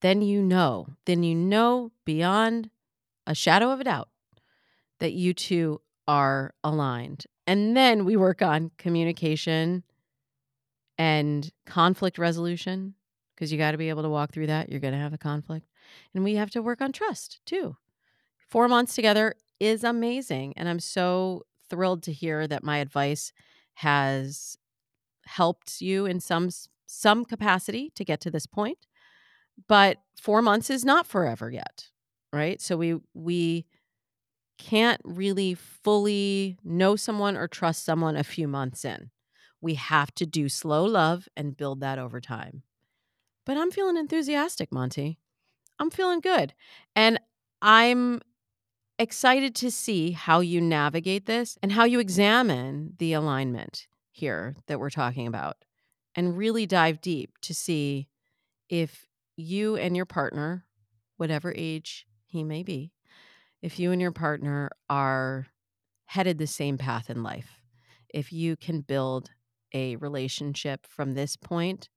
then 0.00 0.22
you 0.22 0.42
know, 0.42 0.88
then 1.04 1.22
you 1.22 1.34
know 1.34 1.92
beyond 2.04 2.70
a 3.26 3.34
shadow 3.34 3.70
of 3.70 3.80
a 3.80 3.84
doubt 3.84 4.08
that 5.00 5.12
you 5.12 5.34
two 5.34 5.80
are 6.08 6.54
aligned. 6.64 7.26
And 7.46 7.76
then 7.76 8.04
we 8.04 8.16
work 8.16 8.42
on 8.42 8.70
communication 8.78 9.84
and 10.98 11.50
conflict 11.66 12.18
resolution 12.18 12.94
because 13.34 13.52
you 13.52 13.58
got 13.58 13.72
to 13.72 13.78
be 13.78 13.90
able 13.90 14.02
to 14.02 14.08
walk 14.08 14.32
through 14.32 14.46
that. 14.46 14.70
You're 14.70 14.80
going 14.80 14.94
to 14.94 15.00
have 15.00 15.12
a 15.12 15.18
conflict. 15.18 15.66
And 16.14 16.24
we 16.24 16.36
have 16.36 16.50
to 16.52 16.62
work 16.62 16.80
on 16.80 16.92
trust 16.92 17.40
too. 17.44 17.76
Four 18.48 18.68
months 18.68 18.94
together 18.94 19.34
is 19.60 19.84
amazing. 19.84 20.54
And 20.56 20.68
I'm 20.68 20.80
so 20.80 21.42
thrilled 21.68 22.02
to 22.04 22.12
hear 22.12 22.46
that 22.46 22.64
my 22.64 22.78
advice 22.78 23.32
has 23.74 24.56
helped 25.26 25.80
you 25.80 26.06
in 26.06 26.20
some 26.20 26.48
some 26.86 27.24
capacity 27.24 27.90
to 27.96 28.04
get 28.04 28.20
to 28.20 28.30
this 28.30 28.46
point 28.46 28.86
but 29.66 29.98
4 30.20 30.40
months 30.40 30.70
is 30.70 30.84
not 30.84 31.06
forever 31.06 31.50
yet 31.50 31.88
right 32.32 32.60
so 32.60 32.76
we 32.76 32.98
we 33.12 33.66
can't 34.58 35.00
really 35.04 35.54
fully 35.54 36.58
know 36.64 36.96
someone 36.96 37.36
or 37.36 37.48
trust 37.48 37.84
someone 37.84 38.16
a 38.16 38.24
few 38.24 38.48
months 38.48 38.84
in. 38.84 39.10
We 39.60 39.74
have 39.74 40.14
to 40.16 40.26
do 40.26 40.48
slow 40.48 40.84
love 40.84 41.28
and 41.36 41.56
build 41.56 41.80
that 41.80 41.98
over 41.98 42.20
time. 42.20 42.62
But 43.44 43.56
I'm 43.56 43.70
feeling 43.70 43.96
enthusiastic, 43.96 44.72
Monty. 44.72 45.18
I'm 45.78 45.90
feeling 45.90 46.20
good. 46.20 46.54
And 46.94 47.20
I'm 47.62 48.20
excited 48.98 49.54
to 49.56 49.70
see 49.70 50.12
how 50.12 50.40
you 50.40 50.60
navigate 50.60 51.26
this 51.26 51.58
and 51.62 51.72
how 51.72 51.84
you 51.84 52.00
examine 52.00 52.94
the 52.98 53.12
alignment 53.12 53.86
here 54.10 54.56
that 54.66 54.80
we're 54.80 54.90
talking 54.90 55.26
about 55.26 55.56
and 56.14 56.36
really 56.36 56.66
dive 56.66 57.00
deep 57.00 57.38
to 57.42 57.54
see 57.54 58.08
if 58.68 59.06
you 59.36 59.76
and 59.76 59.94
your 59.94 60.06
partner, 60.06 60.64
whatever 61.18 61.52
age 61.56 62.06
he 62.24 62.42
may 62.42 62.62
be, 62.62 62.92
if 63.66 63.80
you 63.80 63.90
and 63.90 64.00
your 64.00 64.12
partner 64.12 64.70
are 64.88 65.48
headed 66.06 66.38
the 66.38 66.46
same 66.46 66.78
path 66.78 67.10
in 67.10 67.24
life, 67.24 67.58
if 68.14 68.32
you 68.32 68.54
can 68.54 68.80
build 68.80 69.32
a 69.74 69.96
relationship 69.96 70.86
from 70.86 71.14
this 71.14 71.34
point 71.34 71.88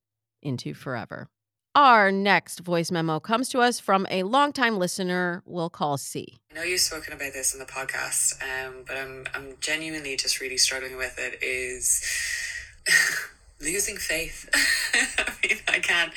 into 0.42 0.74
forever. 0.74 1.28
Our 1.76 2.12
next 2.12 2.62
voice 2.62 2.90
memo 2.90 3.20
comes 3.20 3.50
to 3.50 3.60
us 3.60 3.80
from 3.80 4.08
a 4.10 4.24
longtime 4.24 4.80
listener 4.80 5.44
we'll 5.46 5.70
call 5.70 5.98
C. 6.00 6.40
I 6.52 6.56
know 6.56 6.64
you've 6.64 6.82
spoken 6.82 7.14
about 7.14 7.34
this 7.34 7.54
in 7.54 7.60
the 7.60 7.68
podcast, 7.68 8.42
um, 8.42 8.84
but 8.88 8.98
I'm 8.98 9.28
I'm 9.36 9.54
genuinely 9.62 10.18
just 10.18 10.42
really 10.42 10.58
struggling 10.58 10.98
with 10.98 11.20
it. 11.20 11.38
Is 11.44 12.02
losing 13.62 13.98
faith. 13.98 14.50
I 15.20 15.34
mean, 15.48 15.60
I 15.68 15.78
can't 15.78 16.14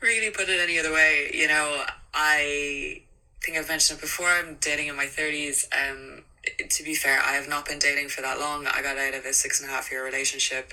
really 0.00 0.30
put 0.30 0.48
it 0.48 0.58
any 0.58 0.78
other 0.78 0.90
way. 0.90 1.30
You 1.34 1.48
know, 1.48 1.84
I 2.14 3.02
think 3.42 3.58
I've 3.58 3.68
mentioned 3.68 3.98
it 3.98 4.02
before. 4.02 4.28
I'm 4.28 4.56
dating 4.60 4.88
in 4.88 4.96
my 4.96 5.06
thirties. 5.06 5.68
Um, 5.72 6.22
to 6.68 6.82
be 6.82 6.94
fair, 6.94 7.20
I 7.20 7.32
have 7.32 7.48
not 7.48 7.66
been 7.66 7.78
dating 7.78 8.08
for 8.08 8.22
that 8.22 8.38
long. 8.38 8.66
I 8.66 8.82
got 8.82 8.96
out 8.96 9.14
of 9.14 9.24
a 9.24 9.32
six 9.32 9.60
and 9.60 9.68
a 9.68 9.72
half 9.72 9.90
year 9.90 10.04
relationship 10.04 10.72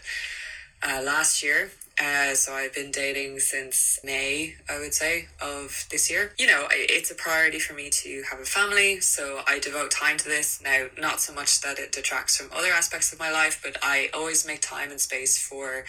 uh, 0.82 1.02
last 1.04 1.44
year. 1.44 1.72
Uh, 2.00 2.36
so 2.36 2.54
I've 2.54 2.76
been 2.76 2.92
dating 2.92 3.40
since 3.40 4.00
May, 4.04 4.56
I 4.70 4.78
would 4.78 4.94
say, 4.94 5.30
of 5.42 5.88
this 5.90 6.12
year. 6.12 6.32
You 6.38 6.46
know, 6.46 6.68
it's 6.70 7.10
a 7.10 7.16
priority 7.16 7.58
for 7.58 7.74
me 7.74 7.90
to 7.90 8.24
have 8.30 8.40
a 8.40 8.46
family, 8.46 9.00
so 9.00 9.42
I 9.48 9.58
devote 9.58 9.90
time 9.90 10.18
to 10.18 10.26
this. 10.26 10.62
Now, 10.64 10.88
not 10.96 11.22
so 11.22 11.34
much 11.34 11.60
that 11.62 11.80
it 11.80 11.92
detracts 11.92 12.38
from 12.38 12.52
other 12.56 12.72
aspects 12.72 13.12
of 13.12 13.18
my 13.18 13.32
life, 13.32 13.60
but 13.64 13.78
I 13.82 14.12
always 14.14 14.46
make 14.46 14.62
time 14.62 14.92
and 14.92 15.02
space 15.02 15.40
for 15.40 15.86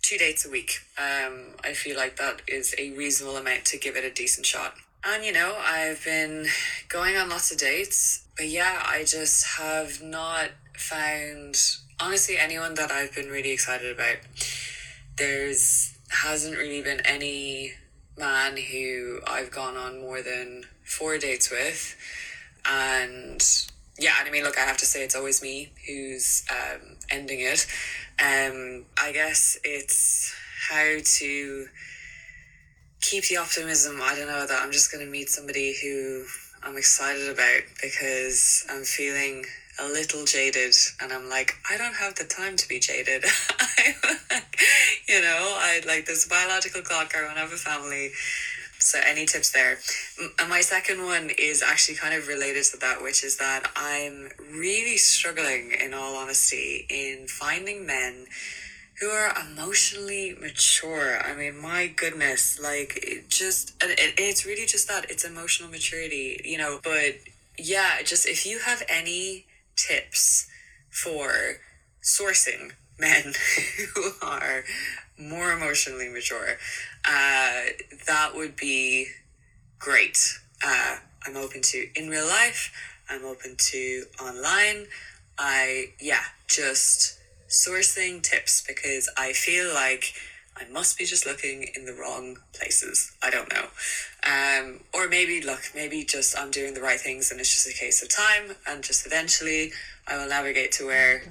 two 0.00 0.16
dates 0.16 0.46
a 0.46 0.50
week. 0.50 0.78
Um, 0.96 1.56
I 1.62 1.74
feel 1.74 1.96
like 1.96 2.16
that 2.16 2.40
is 2.48 2.74
a 2.78 2.92
reasonable 2.92 3.36
amount 3.36 3.66
to 3.66 3.78
give 3.78 3.96
it 3.96 4.04
a 4.04 4.10
decent 4.10 4.46
shot. 4.46 4.74
And 5.06 5.22
you 5.22 5.32
know, 5.32 5.54
I've 5.62 6.02
been 6.02 6.46
going 6.88 7.14
on 7.18 7.28
lots 7.28 7.52
of 7.52 7.58
dates, 7.58 8.24
but 8.38 8.48
yeah, 8.48 8.82
I 8.86 9.04
just 9.04 9.46
have 9.58 10.02
not 10.02 10.48
found 10.78 11.56
honestly 12.00 12.38
anyone 12.38 12.72
that 12.74 12.90
I've 12.90 13.14
been 13.14 13.28
really 13.28 13.50
excited 13.50 13.94
about. 13.94 14.16
There's 15.18 15.98
hasn't 16.08 16.56
really 16.56 16.80
been 16.80 17.00
any 17.04 17.72
man 18.16 18.56
who 18.56 19.20
I've 19.26 19.50
gone 19.50 19.76
on 19.76 20.00
more 20.00 20.22
than 20.22 20.64
four 20.84 21.18
dates 21.18 21.50
with. 21.50 21.96
And 22.64 23.44
yeah, 23.98 24.12
and 24.20 24.28
I 24.28 24.32
mean, 24.32 24.42
look, 24.44 24.56
I 24.56 24.62
have 24.62 24.78
to 24.78 24.86
say 24.86 25.04
it's 25.04 25.14
always 25.14 25.42
me 25.42 25.70
who's 25.86 26.44
um, 26.50 26.96
ending 27.10 27.40
it. 27.40 27.66
Um, 28.18 28.86
I 28.98 29.12
guess 29.12 29.58
it's 29.64 30.34
how 30.70 30.96
to 31.18 31.66
keep 33.10 33.24
the 33.24 33.36
optimism. 33.36 34.00
I 34.02 34.14
don't 34.14 34.28
know 34.28 34.46
that 34.46 34.62
I'm 34.62 34.72
just 34.72 34.90
going 34.90 35.04
to 35.04 35.10
meet 35.10 35.28
somebody 35.28 35.74
who 35.82 36.24
I'm 36.62 36.76
excited 36.76 37.28
about 37.28 37.62
because 37.82 38.64
I'm 38.70 38.84
feeling 38.84 39.44
a 39.78 39.84
little 39.84 40.24
jaded 40.24 40.74
and 41.02 41.12
I'm 41.12 41.28
like, 41.28 41.54
I 41.70 41.76
don't 41.76 41.94
have 41.94 42.14
the 42.14 42.24
time 42.24 42.56
to 42.56 42.68
be 42.68 42.78
jaded. 42.78 43.24
you 45.08 45.20
know, 45.20 45.56
I 45.58 45.82
like 45.86 46.06
this 46.06 46.26
biological 46.26 46.80
clock. 46.82 47.12
I 47.14 47.24
want 47.24 47.34
to 47.34 47.40
have 47.42 47.52
a 47.52 47.56
family. 47.56 48.12
So, 48.78 48.98
any 49.06 49.24
tips 49.24 49.52
there? 49.52 49.78
And 50.38 50.50
my 50.50 50.60
second 50.60 51.04
one 51.04 51.30
is 51.38 51.62
actually 51.62 51.96
kind 51.96 52.14
of 52.14 52.28
related 52.28 52.64
to 52.64 52.76
that, 52.78 53.02
which 53.02 53.24
is 53.24 53.38
that 53.38 53.70
I'm 53.76 54.28
really 54.52 54.98
struggling, 54.98 55.72
in 55.82 55.94
all 55.94 56.16
honesty, 56.16 56.86
in 56.90 57.26
finding 57.26 57.86
men 57.86 58.26
who 59.04 59.10
are 59.10 59.34
emotionally 59.38 60.34
mature. 60.40 61.20
I 61.22 61.34
mean, 61.34 61.60
my 61.60 61.88
goodness, 61.88 62.58
like 62.58 62.98
it 63.02 63.28
just, 63.28 63.74
it, 63.82 64.14
it's 64.16 64.46
really 64.46 64.64
just 64.64 64.88
that 64.88 65.10
it's 65.10 65.24
emotional 65.24 65.68
maturity, 65.68 66.40
you 66.42 66.56
know. 66.56 66.80
But 66.82 67.16
yeah, 67.58 68.02
just 68.02 68.26
if 68.26 68.46
you 68.46 68.60
have 68.60 68.82
any 68.88 69.44
tips 69.76 70.48
for 70.88 71.58
sourcing 72.02 72.72
men 72.98 73.34
who 73.94 74.12
are 74.22 74.64
more 75.18 75.52
emotionally 75.52 76.08
mature, 76.08 76.56
uh, 77.04 77.60
that 78.06 78.30
would 78.34 78.56
be 78.56 79.08
great. 79.78 80.38
Uh, 80.64 80.96
I'm 81.26 81.36
open 81.36 81.60
to 81.60 81.88
in 81.94 82.08
real 82.08 82.26
life. 82.26 82.72
I'm 83.10 83.26
open 83.26 83.56
to 83.58 84.04
online. 84.18 84.86
I, 85.38 85.90
yeah, 86.00 86.22
just 86.48 87.18
sourcing 87.54 88.22
tips 88.22 88.64
because 88.66 89.08
I 89.16 89.32
feel 89.32 89.72
like 89.72 90.14
I 90.56 90.64
must 90.70 90.98
be 90.98 91.04
just 91.04 91.26
looking 91.26 91.68
in 91.74 91.84
the 91.84 91.94
wrong 91.94 92.38
places. 92.52 93.12
I 93.22 93.30
don't 93.30 93.52
know. 93.52 93.66
Um, 94.26 94.80
or 94.92 95.08
maybe, 95.08 95.40
look, 95.40 95.60
maybe 95.74 96.04
just 96.04 96.36
I'm 96.38 96.50
doing 96.50 96.74
the 96.74 96.80
right 96.80 97.00
things 97.00 97.30
and 97.30 97.40
it's 97.40 97.52
just 97.54 97.68
a 97.68 97.78
case 97.78 98.02
of 98.02 98.08
time 98.08 98.56
and 98.66 98.82
just 98.82 99.06
eventually 99.06 99.72
I 100.06 100.16
will 100.16 100.28
navigate 100.28 100.72
to 100.72 100.86
where, 100.86 101.22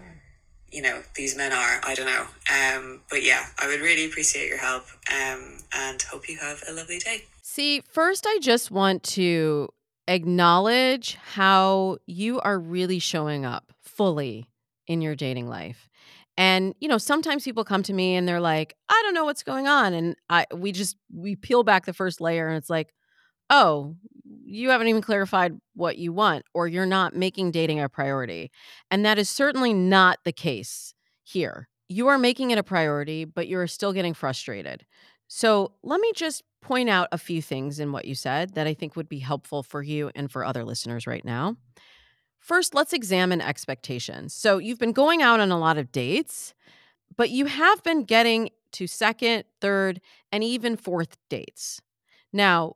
you 0.71 0.81
know, 0.81 1.01
these 1.15 1.38
men 1.38 1.51
are. 1.51 1.81
I 1.83 1.93
don't 1.95 2.05
know. 2.05 2.25
Um, 2.51 3.01
but 3.09 3.23
yeah, 3.23 3.45
I 3.62 3.67
would 3.67 3.81
really 3.81 4.05
appreciate 4.05 4.47
your 4.47 4.57
help 4.57 4.83
um, 5.12 5.57
and 5.73 6.01
hope 6.01 6.27
you 6.27 6.38
have 6.39 6.63
a 6.67 6.73
lovely 6.73 6.99
day. 6.99 7.23
C, 7.41 7.81
first, 7.89 8.25
I 8.27 8.39
just 8.41 8.71
want 8.71 9.03
to 9.03 9.69
acknowledge 10.07 11.15
how 11.15 11.97
you 12.05 12.39
are 12.41 12.59
really 12.59 12.99
showing 12.99 13.45
up 13.45 13.71
fully 13.81 14.49
in 14.88 15.01
your 15.01 15.15
dating 15.15 15.47
life. 15.47 15.89
And 16.38 16.74
you 16.80 16.88
know, 16.88 16.98
sometimes 16.98 17.43
people 17.43 17.63
come 17.63 17.84
to 17.84 17.93
me 17.93 18.15
and 18.15 18.28
they're 18.28 18.41
like, 18.41 18.76
"I 18.89 19.00
don't 19.04 19.13
know 19.13 19.26
what's 19.26 19.43
going 19.43 19.67
on." 19.67 19.93
And 19.93 20.15
I 20.30 20.46
we 20.56 20.72
just 20.72 20.98
we 21.13 21.36
peel 21.36 21.63
back 21.63 21.86
the 21.86 21.93
first 21.93 22.19
layer 22.22 22.48
and 22.48 22.58
it's 22.58 22.69
like, 22.69 22.93
"Oh, 23.50 23.96
you 24.46 24.69
haven't 24.69 24.88
even 24.88 25.02
clarified 25.02 25.60
what 25.76 25.98
you 25.98 26.13
want 26.13 26.46
or 26.54 26.67
you're 26.67 26.86
not 26.86 27.15
making 27.15 27.52
dating 27.52 27.80
a 27.80 27.89
priority." 27.89 28.52
And 28.91 29.06
that 29.06 29.19
is 29.19 29.30
certainly 29.30 29.74
not 29.74 30.19
the 30.26 30.32
case 30.34 30.93
here. 31.24 31.67
You 31.89 32.08
are 32.08 32.17
making 32.17 32.52
it 32.52 32.58
a 32.58 32.63
priority, 32.63 33.26
but 33.26 33.48
you're 33.48 33.67
still 33.67 33.93
getting 33.93 34.13
frustrated. 34.13 34.86
So, 35.28 35.74
let 35.84 36.00
me 36.02 36.12
just 36.15 36.43
point 36.62 36.89
out 36.89 37.08
a 37.12 37.17
few 37.17 37.41
things 37.41 37.80
in 37.80 37.91
what 37.91 38.06
you 38.06 38.15
said 38.15 38.56
that 38.56 38.67
I 38.67 38.74
think 38.74 38.96
would 38.96 39.10
be 39.10 39.19
helpful 39.19 39.63
for 39.63 39.82
you 39.82 40.12
and 40.15 40.32
for 40.32 40.46
other 40.46 40.63
listeners 40.63 41.08
right 41.08 41.26
now. 41.26 41.58
First, 42.43 42.75
let's 42.75 42.91
examine 42.91 43.39
expectations. 43.39 44.34
So, 44.34 44.58
you've 44.58 44.77
been 44.77 44.91
going 44.91 45.21
out 45.21 45.39
on 45.39 45.49
a 45.49 45.58
lot 45.58 45.77
of 45.77 45.93
dates, 45.93 46.53
but 47.15 47.29
you 47.29 47.45
have 47.45 47.82
been 47.84 48.03
getting 48.03 48.49
to 48.73 48.86
second, 48.86 49.45
third, 49.62 50.01
and 50.29 50.43
even 50.43 50.75
fourth 50.75 51.15
dates. 51.29 51.79
Now, 52.34 52.75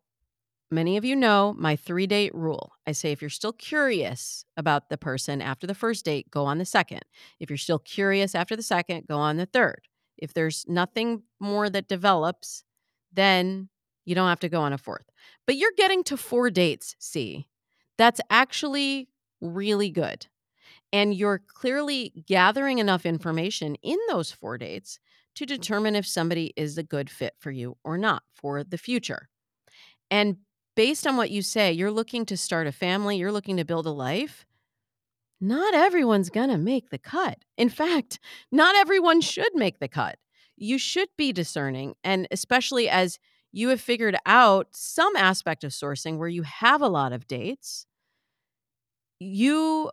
many 0.71 0.95
of 0.95 1.03
you 1.03 1.17
know 1.17 1.53
my 1.57 1.75
three 1.75 2.07
date 2.07 2.33
rule. 2.33 2.71
I 2.87 2.93
say 2.93 3.11
if 3.11 3.19
you're 3.19 3.29
still 3.29 3.51
curious 3.51 4.45
about 4.55 4.87
the 4.87 4.97
person 4.97 5.41
after 5.41 5.67
the 5.67 5.75
first 5.75 6.05
date, 6.05 6.31
go 6.31 6.45
on 6.45 6.59
the 6.59 6.65
second. 6.65 7.01
If 7.41 7.49
you're 7.49 7.57
still 7.57 7.79
curious 7.79 8.35
after 8.35 8.55
the 8.55 8.63
second, 8.63 9.05
go 9.05 9.17
on 9.17 9.35
the 9.35 9.47
third. 9.47 9.81
If 10.17 10.33
there's 10.33 10.63
nothing 10.69 11.23
more 11.41 11.69
that 11.69 11.89
develops, 11.89 12.63
then 13.11 13.67
you 14.05 14.15
don't 14.15 14.29
have 14.29 14.39
to 14.39 14.49
go 14.49 14.61
on 14.61 14.71
a 14.71 14.77
fourth. 14.77 15.09
But 15.45 15.57
you're 15.57 15.73
getting 15.75 16.05
to 16.05 16.15
four 16.15 16.49
dates, 16.49 16.95
see. 16.99 17.49
That's 17.97 18.21
actually 18.29 19.09
really 19.41 19.89
good. 19.89 20.27
And 20.93 21.13
you're 21.13 21.41
clearly 21.47 22.13
gathering 22.27 22.79
enough 22.79 23.05
information 23.05 23.75
in 23.83 23.97
those 24.09 24.31
four 24.31 24.57
dates 24.57 24.99
to 25.35 25.45
determine 25.45 25.95
if 25.95 26.07
somebody 26.07 26.53
is 26.55 26.77
a 26.77 26.83
good 26.83 27.09
fit 27.09 27.33
for 27.37 27.51
you 27.51 27.77
or 27.83 27.97
not 27.97 28.23
for 28.33 28.63
the 28.63 28.77
future. 28.77 29.29
And 30.09 30.37
based 30.75 31.05
on 31.05 31.17
what 31.17 31.31
you 31.31 31.41
say, 31.41 31.71
you're 31.71 31.91
looking 31.91 32.25
to 32.27 32.37
start 32.37 32.67
a 32.67 32.71
family, 32.71 33.17
you're 33.17 33.31
looking 33.31 33.57
to 33.57 33.65
build 33.65 33.85
a 33.85 33.91
life. 33.91 34.45
Not 35.39 35.73
everyone's 35.73 36.29
going 36.29 36.49
to 36.49 36.57
make 36.57 36.89
the 36.89 36.97
cut. 36.97 37.39
In 37.57 37.69
fact, 37.69 38.19
not 38.51 38.75
everyone 38.75 39.21
should 39.21 39.53
make 39.53 39.79
the 39.79 39.87
cut. 39.87 40.17
You 40.55 40.79
should 40.79 41.09
be 41.17 41.31
discerning, 41.31 41.93
and 42.03 42.27
especially 42.31 42.89
as 42.89 43.19
you 43.51 43.69
have 43.69 43.81
figured 43.81 44.17
out 44.25 44.69
some 44.71 45.15
aspect 45.15 45.63
of 45.63 45.71
sourcing 45.71 46.17
where 46.17 46.27
you 46.27 46.41
have 46.43 46.81
a 46.81 46.87
lot 46.87 47.13
of 47.13 47.27
dates 47.27 47.85
you 49.19 49.91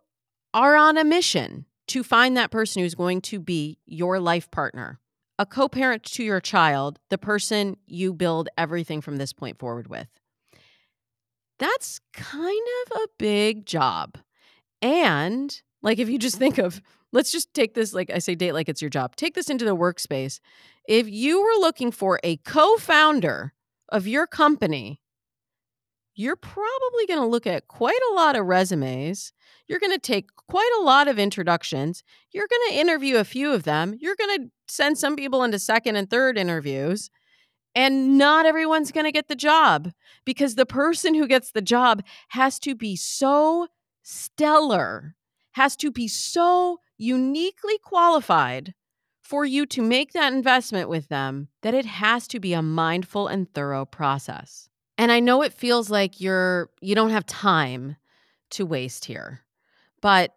are 0.53 0.75
on 0.75 0.97
a 0.97 1.03
mission 1.03 1.65
to 1.87 2.03
find 2.03 2.35
that 2.35 2.51
person 2.51 2.81
who's 2.81 2.95
going 2.95 3.21
to 3.21 3.39
be 3.39 3.77
your 3.85 4.19
life 4.19 4.49
partner, 4.51 4.99
a 5.37 5.45
co 5.45 5.67
parent 5.67 6.03
to 6.03 6.23
your 6.23 6.39
child, 6.39 6.99
the 7.09 7.17
person 7.17 7.77
you 7.85 8.13
build 8.13 8.49
everything 8.57 9.01
from 9.01 9.17
this 9.17 9.33
point 9.33 9.59
forward 9.59 9.87
with. 9.87 10.07
That's 11.59 11.99
kind 12.13 12.67
of 12.85 13.01
a 13.03 13.07
big 13.17 13.65
job. 13.65 14.17
And 14.81 15.61
like, 15.81 15.99
if 15.99 16.09
you 16.09 16.17
just 16.17 16.37
think 16.37 16.57
of, 16.57 16.81
let's 17.11 17.31
just 17.31 17.53
take 17.53 17.73
this, 17.73 17.93
like 17.93 18.11
I 18.11 18.19
say, 18.19 18.35
date 18.35 18.53
like 18.53 18.69
it's 18.69 18.81
your 18.81 18.89
job, 18.89 19.15
take 19.15 19.35
this 19.35 19.49
into 19.49 19.65
the 19.65 19.75
workspace. 19.75 20.39
If 20.87 21.07
you 21.09 21.41
were 21.41 21.61
looking 21.61 21.91
for 21.91 22.19
a 22.23 22.37
co 22.37 22.77
founder 22.77 23.53
of 23.89 24.07
your 24.07 24.27
company 24.27 25.01
you're 26.15 26.37
probably 26.37 27.05
going 27.07 27.19
to 27.19 27.25
look 27.25 27.45
at 27.45 27.67
quite 27.67 27.99
a 28.11 28.15
lot 28.15 28.35
of 28.35 28.45
resumes. 28.45 29.33
You're 29.67 29.79
going 29.79 29.91
to 29.91 29.99
take 29.99 30.29
quite 30.47 30.71
a 30.79 30.83
lot 30.83 31.07
of 31.07 31.19
introductions. 31.19 32.03
You're 32.31 32.47
going 32.47 32.69
to 32.69 32.79
interview 32.79 33.17
a 33.17 33.25
few 33.25 33.51
of 33.51 33.63
them. 33.63 33.95
You're 33.99 34.15
going 34.15 34.39
to 34.39 34.51
send 34.67 34.97
some 34.97 35.15
people 35.15 35.43
into 35.43 35.59
second 35.59 35.97
and 35.97 36.09
third 36.09 36.37
interviews. 36.37 37.09
And 37.75 38.17
not 38.17 38.45
everyone's 38.45 38.93
going 38.93 39.05
to 39.05 39.11
get 39.11 39.27
the 39.27 39.35
job 39.35 39.91
because 40.23 40.55
the 40.55 40.65
person 40.65 41.13
who 41.13 41.27
gets 41.27 41.51
the 41.51 41.61
job 41.61 42.01
has 42.29 42.57
to 42.59 42.73
be 42.73 42.95
so 42.95 43.67
stellar, 44.01 45.15
has 45.51 45.75
to 45.77 45.91
be 45.91 46.07
so 46.07 46.79
uniquely 46.97 47.77
qualified 47.79 48.73
for 49.21 49.43
you 49.43 49.65
to 49.65 49.81
make 49.81 50.13
that 50.13 50.31
investment 50.31 50.87
with 50.87 51.09
them 51.09 51.49
that 51.63 51.73
it 51.73 51.85
has 51.85 52.27
to 52.29 52.39
be 52.39 52.53
a 52.53 52.61
mindful 52.61 53.27
and 53.27 53.53
thorough 53.53 53.83
process. 53.83 54.69
And 54.97 55.11
I 55.11 55.19
know 55.19 55.41
it 55.41 55.53
feels 55.53 55.89
like 55.89 56.21
you're 56.21 56.69
you 56.81 56.95
don't 56.95 57.09
have 57.09 57.25
time 57.25 57.97
to 58.51 58.65
waste 58.65 59.05
here. 59.05 59.41
But 60.01 60.35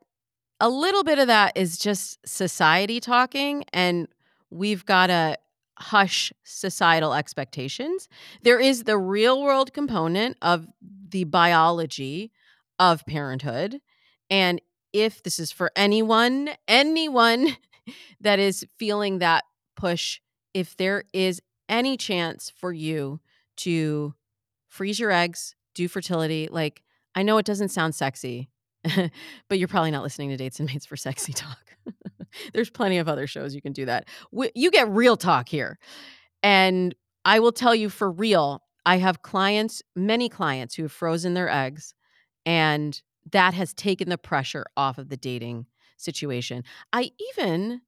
a 0.61 0.69
little 0.69 1.05
bit 1.05 1.19
of 1.19 1.29
that 1.29 1.57
is 1.57 1.79
just 1.79 2.19
society 2.27 3.01
talking 3.01 3.65
and 3.73 4.09
we've 4.51 4.85
got 4.85 5.09
to 5.09 5.39
hush 5.79 6.33
societal 6.43 7.15
expectations. 7.15 8.09
There 8.43 8.59
is 8.59 8.85
the 8.85 8.99
real 8.99 9.41
world 9.43 9.73
component 9.73 10.37
of 10.43 10.67
the 11.11 11.25
biology 11.25 12.33
of 12.79 13.07
parenthood. 13.07 13.81
And 14.31 14.61
if 14.93 15.23
this 15.23 15.39
is 15.39 15.53
for 15.53 15.71
anyone, 15.77 16.51
anyone 16.67 17.57
that 18.21 18.39
is 18.39 18.67
feeling 18.79 19.19
that 19.19 19.45
push, 19.77 20.21
if 20.55 20.77
there 20.77 21.05
is 21.13 21.41
any 21.69 21.97
chance 21.97 22.51
for 22.51 22.73
you 22.73 23.21
to 23.59 24.15
freeze 24.69 24.99
your 24.99 25.11
eggs, 25.11 25.55
do 25.75 25.89
fertility. 25.89 26.49
Like, 26.51 26.83
I 27.15 27.23
know 27.23 27.39
it 27.39 27.47
doesn't 27.47 27.71
sound 27.71 27.95
sexy, 27.95 28.51
but 29.49 29.59
you're 29.59 29.69
probably 29.69 29.91
not 29.91 30.03
listening 30.03 30.31
to 30.31 30.37
Dates 30.37 30.61
and 30.61 30.69
Mates 30.69 30.87
for 30.87 30.97
sexy 30.97 31.33
talk. 31.33 31.59
There's 32.53 32.71
plenty 32.71 32.99
of 32.99 33.09
other 33.09 33.27
shows 33.27 33.55
you 33.55 33.63
can 33.63 33.73
do 33.73 33.87
that. 33.87 34.07
You 34.55 34.71
get 34.71 34.89
real 34.89 35.17
talk 35.17 35.49
here. 35.49 35.79
And 36.43 36.95
I 37.25 37.41
will 37.41 37.53
tell 37.53 37.75
you 37.75 37.89
for 37.89 38.11
real, 38.11 38.63
I 38.87 38.99
have 38.99 39.23
clients, 39.23 39.83
many 39.97 40.29
clients 40.29 40.75
who 40.75 40.83
have 40.83 40.93
frozen 40.93 41.35
their 41.35 41.49
eggs, 41.49 41.95
and 42.47 43.01
that 43.33 43.55
has 43.55 43.75
taken 43.75 44.09
the 44.09 44.19
pressure 44.19 44.65
off 44.77 44.99
of 44.99 45.09
the 45.09 45.17
dating 45.17 45.67
situation. 45.97 46.65
I 46.93 47.11
even 47.31 47.83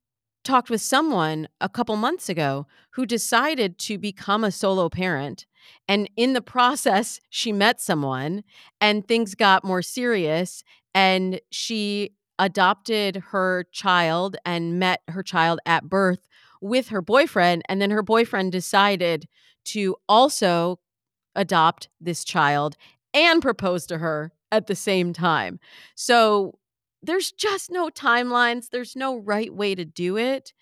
talked 0.45 0.71
with 0.71 0.81
someone 0.81 1.49
a 1.61 1.69
couple 1.69 1.97
months 1.97 2.29
ago 2.29 2.67
who 2.93 3.07
decided 3.07 3.79
to 3.79 3.99
become 3.99 4.45
a 4.45 4.51
solo 4.51 4.89
parent. 4.89 5.47
And 5.89 6.09
in 6.17 6.33
the 6.33 6.41
process, 6.57 7.21
she 7.31 7.53
met 7.53 7.81
someone 7.81 8.45
and 8.81 9.07
things 9.07 9.35
got 9.35 9.65
more 9.65 9.83
serious. 9.83 10.63
And 10.95 11.41
she 11.51 12.15
adopted 12.39 13.17
her 13.29 13.67
child 13.71 14.37
and 14.47 14.79
met 14.79 15.03
her 15.09 15.23
child 15.23 15.61
at 15.67 15.89
birth 15.89 16.27
with 16.61 16.89
her 16.89 17.03
boyfriend. 17.03 17.63
And 17.69 17.81
then 17.81 17.91
her 17.91 18.03
boyfriend 18.03 18.53
decided 18.53 19.29
to 19.67 19.97
also 20.09 20.81
adopt 21.37 21.89
this 22.01 22.25
child 22.25 22.77
and 23.13 23.43
propose 23.43 23.87
to 23.87 23.99
her 23.99 24.33
at 24.51 24.67
the 24.67 24.75
same 24.75 25.13
time. 25.13 25.61
So 25.95 26.59
there's 27.03 27.33
just 27.33 27.71
no 27.71 27.89
timelines, 27.89 28.71
there's 28.71 28.97
no 28.97 29.17
right 29.17 29.53
way 29.53 29.75
to 29.75 29.85
do 29.85 30.17
it. 30.17 30.53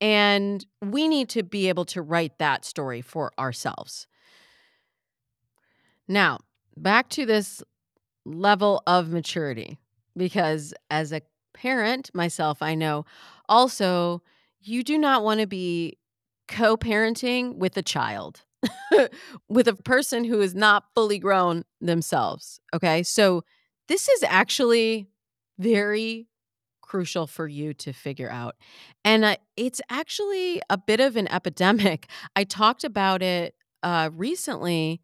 And 0.00 0.64
we 0.80 1.08
need 1.08 1.28
to 1.30 1.42
be 1.42 1.68
able 1.68 1.84
to 1.86 2.02
write 2.02 2.38
that 2.38 2.64
story 2.64 3.00
for 3.00 3.32
ourselves. 3.38 4.06
Now, 6.06 6.38
back 6.76 7.08
to 7.10 7.26
this 7.26 7.62
level 8.24 8.82
of 8.86 9.10
maturity, 9.10 9.78
because 10.16 10.72
as 10.90 11.12
a 11.12 11.22
parent 11.52 12.10
myself, 12.14 12.62
I 12.62 12.74
know 12.74 13.04
also 13.48 14.22
you 14.60 14.82
do 14.82 14.98
not 14.98 15.24
want 15.24 15.40
to 15.40 15.46
be 15.46 15.98
co 16.46 16.76
parenting 16.76 17.56
with 17.56 17.76
a 17.76 17.82
child, 17.82 18.42
with 19.48 19.68
a 19.68 19.74
person 19.74 20.24
who 20.24 20.40
is 20.40 20.54
not 20.54 20.84
fully 20.94 21.18
grown 21.18 21.64
themselves. 21.80 22.60
Okay. 22.74 23.02
So 23.02 23.42
this 23.88 24.08
is 24.08 24.22
actually 24.24 25.08
very 25.58 26.28
crucial 26.82 27.26
for 27.26 27.46
you 27.46 27.74
to 27.74 27.92
figure 27.92 28.30
out. 28.30 28.56
And 29.04 29.24
uh, 29.24 29.36
it's 29.56 29.80
actually 29.90 30.62
a 30.70 30.78
bit 30.78 31.00
of 31.00 31.16
an 31.16 31.28
epidemic. 31.28 32.08
I 32.36 32.44
talked 32.44 32.84
about 32.84 33.22
it 33.22 33.54
uh, 33.82 34.10
recently 34.12 35.00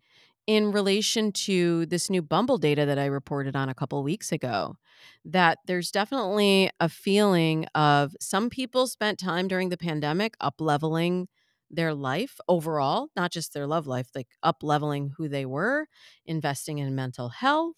in 0.47 0.73
relation 0.73 1.33
to 1.33 1.87
this 1.87 2.11
new 2.11 2.21
Bumble 2.23 2.59
data 2.59 2.85
that 2.85 2.99
I 2.99 3.07
reported 3.07 3.57
on 3.57 3.69
a 3.69 3.75
couple 3.75 4.03
weeks 4.03 4.31
ago 4.31 4.77
that 5.25 5.59
there's 5.67 5.90
definitely 5.90 6.71
a 6.81 6.88
feeling 6.88 7.64
of 7.75 8.14
some 8.21 8.51
people 8.51 8.87
spent 8.87 9.19
time 9.19 9.49
during 9.49 9.71
the 9.71 9.79
pandemic 9.79 10.35
up 10.40 10.61
leveling 10.61 11.29
their 11.71 11.95
life 11.95 12.38
overall, 12.47 13.09
not 13.17 13.33
just 13.33 13.55
their 13.55 13.67
love 13.67 13.87
life, 13.87 14.09
like 14.14 14.29
up 14.43 14.62
leveling 14.62 15.12
who 15.17 15.29
they 15.29 15.47
were, 15.47 15.87
investing 16.27 16.79
in 16.79 16.95
mental 16.95 17.31
health 17.31 17.77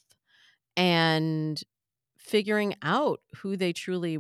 and 0.77 1.63
figuring 2.27 2.75
out 2.83 3.21
who 3.37 3.57
they 3.57 3.73
truly 3.73 4.19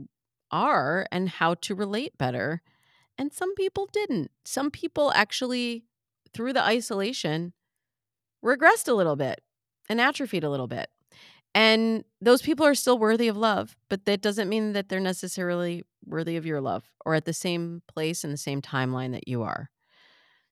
are 0.50 1.06
and 1.10 1.28
how 1.28 1.54
to 1.54 1.74
relate 1.74 2.16
better. 2.16 2.62
And 3.18 3.32
some 3.32 3.54
people 3.54 3.88
didn't. 3.92 4.30
Some 4.44 4.70
people 4.70 5.12
actually, 5.14 5.84
through 6.32 6.52
the 6.52 6.64
isolation, 6.64 7.52
regressed 8.44 8.88
a 8.88 8.94
little 8.94 9.16
bit 9.16 9.40
and 9.88 10.00
atrophied 10.00 10.44
a 10.44 10.50
little 10.50 10.68
bit. 10.68 10.88
And 11.54 12.04
those 12.20 12.42
people 12.42 12.66
are 12.66 12.74
still 12.74 12.98
worthy 12.98 13.28
of 13.28 13.36
love, 13.36 13.76
but 13.88 14.04
that 14.04 14.20
doesn't 14.20 14.48
mean 14.48 14.74
that 14.74 14.88
they're 14.88 15.00
necessarily 15.00 15.82
worthy 16.04 16.36
of 16.36 16.46
your 16.46 16.60
love 16.60 16.84
or 17.04 17.14
at 17.14 17.24
the 17.24 17.32
same 17.32 17.82
place 17.88 18.24
in 18.24 18.30
the 18.30 18.36
same 18.36 18.60
timeline 18.60 19.12
that 19.12 19.26
you 19.26 19.42
are. 19.42 19.70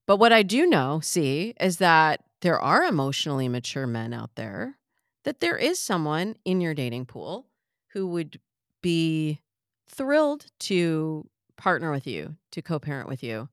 But 0.06 0.16
what 0.16 0.32
I 0.32 0.42
do 0.42 0.66
know, 0.66 1.00
C, 1.00 1.54
is 1.60 1.76
that 1.76 2.20
there 2.40 2.58
are 2.58 2.84
emotionally 2.84 3.48
mature 3.48 3.86
men 3.86 4.12
out 4.12 4.30
there, 4.34 4.78
that 5.24 5.40
there 5.40 5.56
is 5.56 5.78
someone 5.78 6.36
in 6.44 6.60
your 6.60 6.74
dating 6.74 7.06
pool 7.06 7.46
who 7.92 8.06
would 8.08 8.40
be 8.82 9.40
thrilled 9.88 10.46
to 10.60 11.28
partner 11.56 11.90
with 11.90 12.06
you, 12.06 12.36
to 12.52 12.62
co 12.62 12.78
parent 12.78 13.08
with 13.08 13.22
you. 13.22 13.48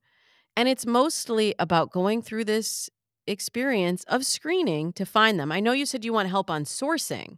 And 0.55 0.67
it's 0.67 0.85
mostly 0.85 1.55
about 1.59 1.91
going 1.91 2.21
through 2.21 2.45
this 2.45 2.89
experience 3.27 4.03
of 4.07 4.25
screening 4.25 4.93
to 4.93 5.05
find 5.05 5.39
them. 5.39 5.51
I 5.51 5.59
know 5.59 5.71
you 5.71 5.85
said 5.85 6.03
you 6.03 6.13
want 6.13 6.29
help 6.29 6.49
on 6.49 6.65
sourcing, 6.65 7.37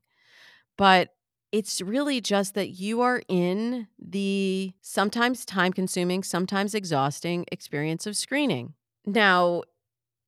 but 0.78 1.10
it's 1.52 1.82
really 1.82 2.20
just 2.20 2.56
that 2.56 2.70
you 2.70 3.02
are 3.02 3.22
in 3.28 3.88
the 4.00 4.74
sometimes 4.82 5.46
time 5.46 5.72
consuming, 5.72 6.24
sometimes 6.24 6.74
exhausting 6.74 7.46
experience 7.52 8.08
of 8.08 8.18
screening. 8.18 8.74
Now, 9.06 9.64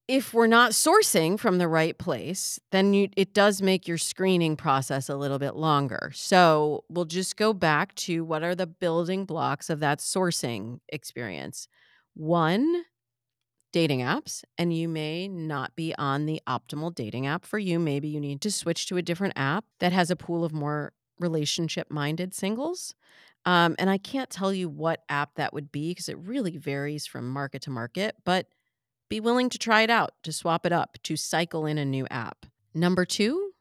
if 0.08 0.34
we're 0.34 0.48
not 0.48 0.72
sourcing 0.72 1.40
from 1.40 1.58
the 1.58 1.68
right 1.68 1.98
place, 1.98 2.60
then 2.72 2.94
you, 2.94 3.10
it 3.18 3.34
does 3.34 3.62
make 3.62 3.88
your 3.88 3.98
screening 3.98 4.56
process 4.56 5.10
a 5.10 5.16
little 5.16 5.40
bit 5.40 5.56
longer. 5.56 6.12
So 6.14 6.84
we'll 6.90 7.06
just 7.06 7.38
go 7.38 7.54
back 7.54 7.96
to 7.96 8.24
what 8.24 8.44
are 8.44 8.54
the 8.54 8.68
building 8.68 9.26
blocks 9.26 9.70
of 9.70 9.80
that 9.80 10.00
sourcing 10.00 10.80
experience. 10.90 11.68
One, 12.14 12.84
dating 13.74 14.00
apps, 14.00 14.44
and 14.58 14.74
you 14.74 14.88
may 14.88 15.28
not 15.28 15.76
be 15.76 15.94
on 15.98 16.28
the 16.28 16.42
optimal 16.48 16.94
dating 16.94 17.26
app 17.26 17.46
for 17.46 17.60
you. 17.60 17.80
Maybe 17.80 18.08
you 18.08 18.20
need 18.20 18.42
to 18.42 18.52
switch 18.52 18.88
to 18.88 18.98
a 18.98 19.02
different 19.02 19.34
app 19.36 19.66
that 19.80 19.92
has 19.92 20.12
a 20.12 20.16
pool 20.16 20.46
of 20.46 20.54
more 20.54 20.94
relationship 21.20 21.90
minded 21.90 22.34
singles. 22.34 22.94
Um, 23.46 23.76
and 23.78 23.90
I 23.90 23.98
can't 23.98 24.30
tell 24.30 24.54
you 24.54 24.70
what 24.70 25.04
app 25.10 25.36
that 25.36 25.54
would 25.54 25.72
be 25.72 25.92
because 25.92 26.10
it 26.10 26.18
really 26.18 26.58
varies 26.58 27.06
from 27.06 27.30
market 27.30 27.64
to 27.64 27.70
market, 27.70 28.16
but 28.24 28.48
be 29.10 29.20
willing 29.20 29.50
to 29.50 29.58
try 29.58 29.82
it 29.82 29.90
out, 29.90 30.12
to 30.24 30.32
swap 30.32 30.66
it 30.66 30.72
up, 30.72 30.98
to 31.04 31.16
cycle 31.16 31.66
in 31.66 31.78
a 31.78 31.86
new 31.86 32.08
app. 32.10 32.46
Number 32.74 33.06
two, 33.06 33.52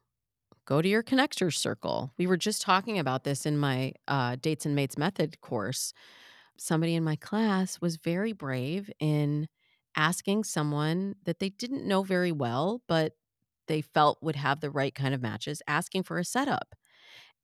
go 0.64 0.80
to 0.80 0.88
your 0.88 1.02
connectors 1.02 1.56
circle. 1.56 2.12
We 2.18 2.26
were 2.26 2.36
just 2.36 2.62
talking 2.62 2.98
about 2.98 3.24
this 3.24 3.46
in 3.46 3.58
my 3.58 3.92
uh, 4.08 4.36
Dates 4.40 4.66
and 4.66 4.74
Mates 4.74 4.96
Method 4.96 5.40
course. 5.40 5.92
Somebody 6.56 6.94
in 6.94 7.04
my 7.04 7.16
class 7.16 7.80
was 7.80 7.96
very 7.96 8.32
brave 8.32 8.90
in 9.00 9.48
asking 9.96 10.44
someone 10.44 11.16
that 11.24 11.38
they 11.38 11.50
didn't 11.50 11.86
know 11.86 12.02
very 12.02 12.32
well, 12.32 12.82
but 12.88 13.12
they 13.66 13.80
felt 13.80 14.22
would 14.22 14.36
have 14.36 14.60
the 14.60 14.70
right 14.70 14.94
kind 14.94 15.14
of 15.14 15.22
matches, 15.22 15.62
asking 15.66 16.02
for 16.02 16.18
a 16.18 16.24
setup. 16.24 16.74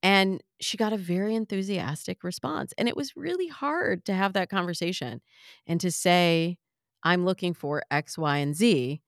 And 0.03 0.43
she 0.61 0.77
got 0.77 0.93
a 0.93 0.99
very 0.99 1.35
enthusiastic 1.35 2.25
response. 2.25 2.73
And 2.79 2.89
it 2.89 2.97
was 2.97 3.17
really 3.17 3.49
hard 3.49 4.05
to 4.07 4.15
have 4.15 4.33
that 4.33 4.49
conversation 4.49 5.21
and 5.67 5.81
to 5.81 5.91
say, 5.91 6.57
I'm 7.03 7.25
looking 7.25 7.55
for 7.55 7.83
X, 7.91 8.19
Y, 8.19 8.39
and 8.39 8.55
Z. 8.55 9.01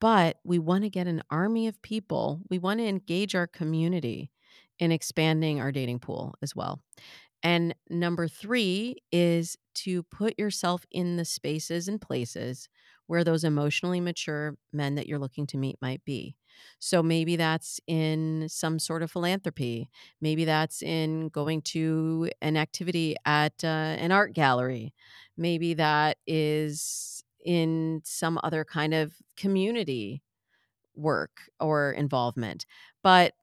But 0.00 0.38
we 0.44 0.58
want 0.58 0.84
to 0.84 0.90
get 0.90 1.06
an 1.06 1.22
army 1.30 1.66
of 1.66 1.80
people. 1.82 2.40
We 2.48 2.58
want 2.58 2.80
to 2.80 2.86
engage 2.86 3.34
our 3.34 3.46
community 3.46 4.30
in 4.78 4.92
expanding 4.92 5.60
our 5.60 5.70
dating 5.70 5.98
pool 5.98 6.34
as 6.42 6.56
well. 6.56 6.80
And 7.42 7.74
number 7.88 8.28
three 8.28 8.96
is 9.12 9.56
to 9.74 10.02
put 10.04 10.38
yourself 10.38 10.84
in 10.90 11.16
the 11.16 11.24
spaces 11.24 11.88
and 11.88 12.00
places 12.00 12.68
where 13.06 13.24
those 13.24 13.44
emotionally 13.44 14.00
mature 14.00 14.56
men 14.72 14.94
that 14.94 15.06
you're 15.06 15.18
looking 15.18 15.46
to 15.48 15.56
meet 15.56 15.76
might 15.82 16.04
be. 16.04 16.36
So 16.78 17.02
maybe 17.02 17.36
that's 17.36 17.80
in 17.86 18.46
some 18.48 18.78
sort 18.78 19.02
of 19.02 19.10
philanthropy. 19.10 19.88
Maybe 20.20 20.44
that's 20.44 20.82
in 20.82 21.28
going 21.28 21.62
to 21.62 22.30
an 22.42 22.56
activity 22.56 23.16
at 23.24 23.64
uh, 23.64 23.66
an 23.98 24.12
art 24.12 24.34
gallery. 24.34 24.92
Maybe 25.36 25.74
that 25.74 26.18
is 26.26 27.24
in 27.44 28.02
some 28.04 28.38
other 28.42 28.64
kind 28.64 28.94
of 28.94 29.14
community 29.36 30.22
work 30.94 31.40
or 31.58 31.92
involvement. 31.92 32.66
But 33.02 33.34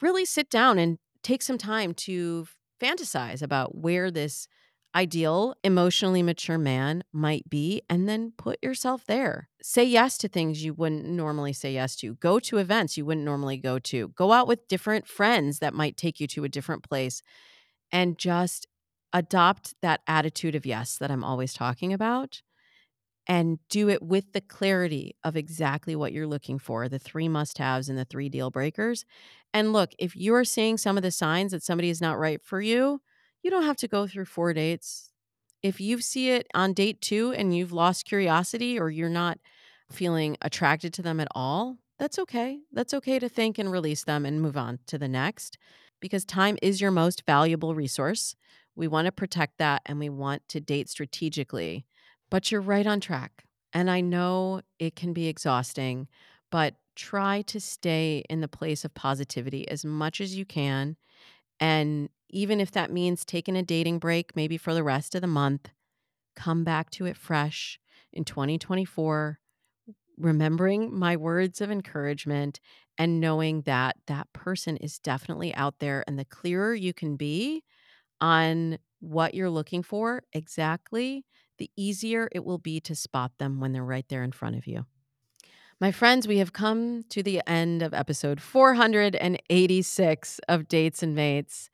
really 0.00 0.24
sit 0.24 0.50
down 0.50 0.78
and 0.78 0.98
take 1.22 1.42
some 1.42 1.58
time 1.58 1.94
to 1.94 2.46
fantasize 2.80 3.42
about 3.42 3.76
where 3.76 4.10
this 4.10 4.46
ideal, 4.94 5.54
emotionally 5.62 6.22
mature 6.22 6.58
man 6.58 7.04
might 7.12 7.48
be, 7.48 7.80
and 7.88 8.08
then 8.08 8.32
put 8.36 8.58
yourself 8.62 9.04
there. 9.06 9.48
Say 9.62 9.84
yes 9.84 10.18
to 10.18 10.28
things 10.28 10.64
you 10.64 10.74
wouldn't 10.74 11.04
normally 11.04 11.52
say 11.52 11.72
yes 11.72 11.94
to. 11.96 12.14
Go 12.16 12.40
to 12.40 12.58
events 12.58 12.96
you 12.96 13.04
wouldn't 13.04 13.24
normally 13.24 13.56
go 13.56 13.78
to. 13.78 14.08
Go 14.08 14.32
out 14.32 14.48
with 14.48 14.66
different 14.68 15.06
friends 15.06 15.60
that 15.60 15.74
might 15.74 15.96
take 15.96 16.18
you 16.18 16.26
to 16.28 16.44
a 16.44 16.48
different 16.48 16.82
place 16.82 17.22
and 17.92 18.18
just 18.18 18.66
adopt 19.12 19.74
that 19.82 20.00
attitude 20.06 20.54
of 20.54 20.66
yes 20.66 20.96
that 20.98 21.10
I'm 21.10 21.24
always 21.24 21.52
talking 21.52 21.92
about 21.92 22.42
and 23.26 23.58
do 23.68 23.88
it 23.88 24.02
with 24.02 24.32
the 24.32 24.40
clarity 24.40 25.14
of 25.22 25.36
exactly 25.36 25.94
what 25.94 26.12
you're 26.12 26.26
looking 26.26 26.58
for 26.58 26.88
the 26.88 26.98
three 26.98 27.28
must 27.28 27.58
haves 27.58 27.88
and 27.88 27.98
the 27.98 28.04
three 28.04 28.28
deal 28.28 28.50
breakers. 28.50 29.04
And 29.52 29.72
look, 29.72 29.90
if 29.98 30.16
you're 30.16 30.44
seeing 30.44 30.78
some 30.78 30.96
of 30.96 31.02
the 31.02 31.10
signs 31.10 31.52
that 31.52 31.62
somebody 31.62 31.90
is 31.90 32.00
not 32.00 32.18
right 32.18 32.42
for 32.42 32.60
you, 32.60 33.00
you 33.42 33.50
don't 33.50 33.64
have 33.64 33.76
to 33.76 33.88
go 33.88 34.06
through 34.06 34.26
four 34.26 34.52
dates. 34.52 35.10
If 35.62 35.80
you 35.80 36.00
see 36.00 36.30
it 36.30 36.46
on 36.54 36.72
date 36.72 37.00
two 37.00 37.32
and 37.32 37.54
you've 37.54 37.72
lost 37.72 38.06
curiosity 38.06 38.78
or 38.78 38.90
you're 38.90 39.08
not 39.08 39.38
feeling 39.90 40.36
attracted 40.40 40.92
to 40.94 41.02
them 41.02 41.20
at 41.20 41.28
all, 41.34 41.76
that's 41.98 42.18
okay. 42.18 42.60
That's 42.72 42.94
okay 42.94 43.18
to 43.18 43.28
think 43.28 43.58
and 43.58 43.70
release 43.70 44.04
them 44.04 44.24
and 44.24 44.40
move 44.40 44.56
on 44.56 44.78
to 44.86 44.96
the 44.96 45.08
next 45.08 45.58
because 46.00 46.24
time 46.24 46.56
is 46.62 46.80
your 46.80 46.90
most 46.90 47.24
valuable 47.26 47.74
resource. 47.74 48.34
We 48.74 48.88
want 48.88 49.06
to 49.06 49.12
protect 49.12 49.58
that 49.58 49.82
and 49.84 49.98
we 49.98 50.08
want 50.08 50.48
to 50.48 50.60
date 50.60 50.88
strategically. 50.88 51.84
But 52.30 52.50
you're 52.50 52.60
right 52.60 52.86
on 52.86 53.00
track. 53.00 53.44
And 53.72 53.90
I 53.90 54.00
know 54.00 54.62
it 54.78 54.96
can 54.96 55.12
be 55.12 55.28
exhausting, 55.28 56.08
but 56.50 56.74
try 56.96 57.42
to 57.42 57.60
stay 57.60 58.24
in 58.28 58.40
the 58.40 58.48
place 58.48 58.84
of 58.84 58.94
positivity 58.94 59.66
as 59.68 59.84
much 59.84 60.20
as 60.20 60.36
you 60.36 60.44
can. 60.44 60.96
And 61.60 62.10
even 62.30 62.60
if 62.60 62.72
that 62.72 62.92
means 62.92 63.24
taking 63.24 63.56
a 63.56 63.62
dating 63.62 64.00
break, 64.00 64.36
maybe 64.36 64.56
for 64.58 64.74
the 64.74 64.84
rest 64.84 65.14
of 65.14 65.20
the 65.22 65.26
month, 65.28 65.70
come 66.36 66.64
back 66.64 66.90
to 66.92 67.06
it 67.06 67.16
fresh 67.16 67.80
in 68.12 68.24
2024, 68.24 69.40
remembering 70.18 70.96
my 70.96 71.16
words 71.16 71.60
of 71.60 71.70
encouragement 71.70 72.60
and 72.98 73.20
knowing 73.20 73.62
that 73.62 73.96
that 74.06 74.32
person 74.32 74.76
is 74.78 74.98
definitely 74.98 75.54
out 75.54 75.78
there. 75.80 76.04
And 76.06 76.18
the 76.18 76.24
clearer 76.26 76.74
you 76.74 76.92
can 76.92 77.16
be 77.16 77.64
on 78.20 78.78
what 79.00 79.34
you're 79.34 79.50
looking 79.50 79.82
for 79.82 80.22
exactly, 80.32 81.24
the 81.60 81.70
easier 81.76 82.28
it 82.32 82.44
will 82.44 82.58
be 82.58 82.80
to 82.80 82.96
spot 82.96 83.30
them 83.38 83.60
when 83.60 83.72
they're 83.72 83.84
right 83.84 84.08
there 84.08 84.24
in 84.24 84.32
front 84.32 84.56
of 84.56 84.66
you. 84.66 84.86
My 85.80 85.92
friends, 85.92 86.26
we 86.26 86.38
have 86.38 86.52
come 86.52 87.04
to 87.10 87.22
the 87.22 87.40
end 87.46 87.82
of 87.82 87.94
episode 87.94 88.40
486 88.40 90.40
of 90.48 90.68
Dates 90.68 91.02
and 91.02 91.14
Mates. 91.14 91.70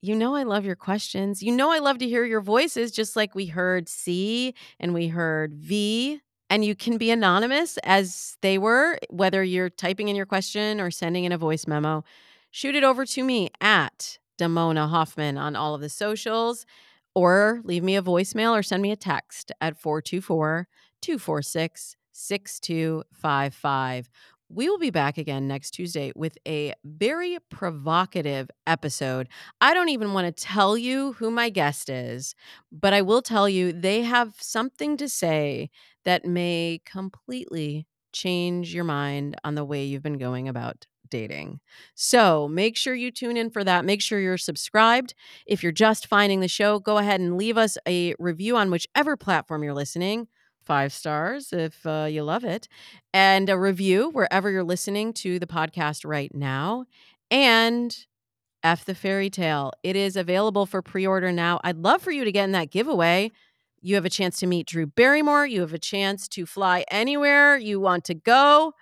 You 0.00 0.14
know, 0.14 0.36
I 0.36 0.44
love 0.44 0.64
your 0.64 0.76
questions. 0.76 1.42
You 1.42 1.50
know, 1.50 1.72
I 1.72 1.78
love 1.78 1.98
to 1.98 2.08
hear 2.08 2.24
your 2.24 2.40
voices, 2.40 2.92
just 2.92 3.16
like 3.16 3.34
we 3.34 3.46
heard 3.46 3.88
C 3.88 4.54
and 4.78 4.94
we 4.94 5.08
heard 5.08 5.54
V. 5.54 6.20
And 6.48 6.64
you 6.64 6.76
can 6.76 6.96
be 6.96 7.10
anonymous 7.10 7.76
as 7.78 8.36
they 8.40 8.56
were, 8.56 8.98
whether 9.10 9.42
you're 9.42 9.70
typing 9.70 10.08
in 10.08 10.16
your 10.16 10.26
question 10.26 10.80
or 10.80 10.90
sending 10.90 11.24
in 11.24 11.32
a 11.32 11.38
voice 11.38 11.66
memo. 11.66 12.04
Shoot 12.50 12.74
it 12.74 12.84
over 12.84 13.04
to 13.04 13.24
me 13.24 13.50
at 13.60 14.18
Damona 14.38 14.88
Hoffman 14.88 15.38
on 15.38 15.56
all 15.56 15.74
of 15.74 15.80
the 15.80 15.88
socials, 15.88 16.66
or 17.16 17.62
leave 17.64 17.82
me 17.82 17.96
a 17.96 18.02
voicemail 18.02 18.56
or 18.56 18.62
send 18.62 18.82
me 18.82 18.92
a 18.92 18.96
text 18.96 19.50
at 19.62 19.80
424 19.80 20.68
246 21.00 21.96
6255. 22.12 24.10
We 24.48 24.68
will 24.68 24.78
be 24.78 24.90
back 24.90 25.18
again 25.18 25.48
next 25.48 25.72
Tuesday 25.72 26.12
with 26.14 26.38
a 26.46 26.74
very 26.84 27.38
provocative 27.50 28.48
episode. 28.66 29.28
I 29.60 29.74
don't 29.74 29.88
even 29.88 30.12
want 30.12 30.26
to 30.26 30.44
tell 30.44 30.76
you 30.76 31.14
who 31.14 31.30
my 31.30 31.48
guest 31.48 31.88
is, 31.88 32.34
but 32.70 32.92
I 32.92 33.02
will 33.02 33.22
tell 33.22 33.48
you 33.48 33.72
they 33.72 34.02
have 34.02 34.34
something 34.38 34.96
to 34.98 35.08
say 35.08 35.70
that 36.04 36.24
may 36.26 36.80
completely 36.84 37.86
change 38.12 38.74
your 38.74 38.84
mind 38.84 39.36
on 39.42 39.56
the 39.56 39.64
way 39.64 39.84
you've 39.84 40.02
been 40.02 40.18
going 40.18 40.48
about 40.48 40.86
dating. 41.10 41.60
So 41.94 42.48
make 42.48 42.76
sure 42.76 42.94
you 42.94 43.10
tune 43.10 43.36
in 43.36 43.50
for 43.50 43.64
that. 43.64 43.84
Make 43.84 44.02
sure 44.02 44.18
you're 44.18 44.38
subscribed. 44.38 45.14
If 45.46 45.62
you're 45.62 45.72
just 45.72 46.06
finding 46.06 46.40
the 46.40 46.48
show, 46.48 46.78
go 46.78 46.98
ahead 46.98 47.20
and 47.20 47.36
leave 47.36 47.58
us 47.58 47.78
a 47.86 48.14
review 48.18 48.56
on 48.56 48.70
whichever 48.70 49.16
platform 49.16 49.62
you're 49.62 49.74
listening. 49.74 50.28
Five 50.64 50.92
stars 50.92 51.52
if 51.52 51.86
uh, 51.86 52.08
you 52.10 52.24
love 52.24 52.44
it, 52.44 52.66
and 53.14 53.48
a 53.48 53.56
review 53.56 54.10
wherever 54.10 54.50
you're 54.50 54.64
listening 54.64 55.12
to 55.14 55.38
the 55.38 55.46
podcast 55.46 56.04
right 56.04 56.34
now. 56.34 56.86
And 57.30 57.96
F 58.66 58.84
the 58.84 58.96
Fairy 58.96 59.30
Tale. 59.30 59.72
It 59.84 59.94
is 59.94 60.16
available 60.16 60.66
for 60.66 60.82
pre 60.82 61.06
order 61.06 61.30
now. 61.30 61.60
I'd 61.62 61.78
love 61.78 62.02
for 62.02 62.10
you 62.10 62.24
to 62.24 62.32
get 62.32 62.44
in 62.44 62.52
that 62.52 62.72
giveaway. 62.72 63.30
You 63.80 63.94
have 63.94 64.04
a 64.04 64.10
chance 64.10 64.40
to 64.40 64.46
meet 64.48 64.66
Drew 64.66 64.86
Barrymore. 64.86 65.46
You 65.46 65.60
have 65.60 65.72
a 65.72 65.78
chance 65.78 66.26
to 66.28 66.46
fly 66.46 66.84
anywhere 66.90 67.56
you 67.56 67.78
want 67.78 68.04
to 68.06 68.14
go. 68.14 68.72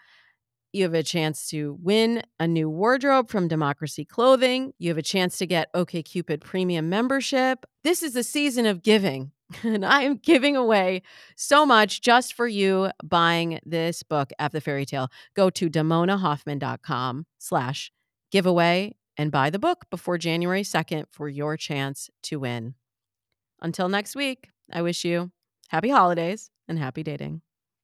You 0.75 0.83
have 0.83 0.95
a 0.95 1.05
chance 1.05 1.47
to 1.51 1.79
win 1.81 2.25
a 2.41 2.49
new 2.49 2.69
wardrobe 2.69 3.31
from 3.31 3.47
Democracy 3.47 4.05
Clothing. 4.05 4.73
You 4.77 4.89
have 4.89 4.99
a 4.99 5.03
chance 5.03 5.39
to 5.39 5.47
get 5.47 5.73
OkCupid 5.73 6.41
premium 6.41 6.89
membership. 6.89 7.65
This 7.85 8.03
is 8.03 8.15
the 8.15 8.25
season 8.25 8.67
of 8.67 8.83
giving. 8.83 9.31
And 9.63 9.85
I 9.85 10.03
am 10.03 10.17
giving 10.17 10.57
away 10.57 11.03
so 11.37 11.65
much 11.65 12.01
just 12.01 12.35
for 12.35 12.49
you 12.49 12.91
buying 13.05 13.61
this 13.65 14.03
book, 14.03 14.33
F 14.39 14.51
the 14.51 14.61
Fairy 14.61 14.85
Tale. 14.85 15.11
Go 15.37 15.49
to 15.51 15.71
damonahoffman.com 15.71 17.27
slash 17.39 17.93
giveaway 18.33 18.97
and 19.17 19.31
buy 19.31 19.51
the 19.51 19.61
book 19.61 19.85
before 19.91 20.19
January 20.19 20.63
2nd 20.63 21.05
for 21.09 21.29
your 21.29 21.57
chance 21.57 22.11
to 22.25 22.41
win. 22.41 22.75
Until 23.63 23.89
next 23.89 24.17
week, 24.17 24.49
I 24.73 24.83
wish 24.83 25.05
you 25.05 25.31
happy 25.69 25.91
holidays 25.91 26.51
and 26.67 26.81
happy 26.81 27.05
dating. 27.05 27.43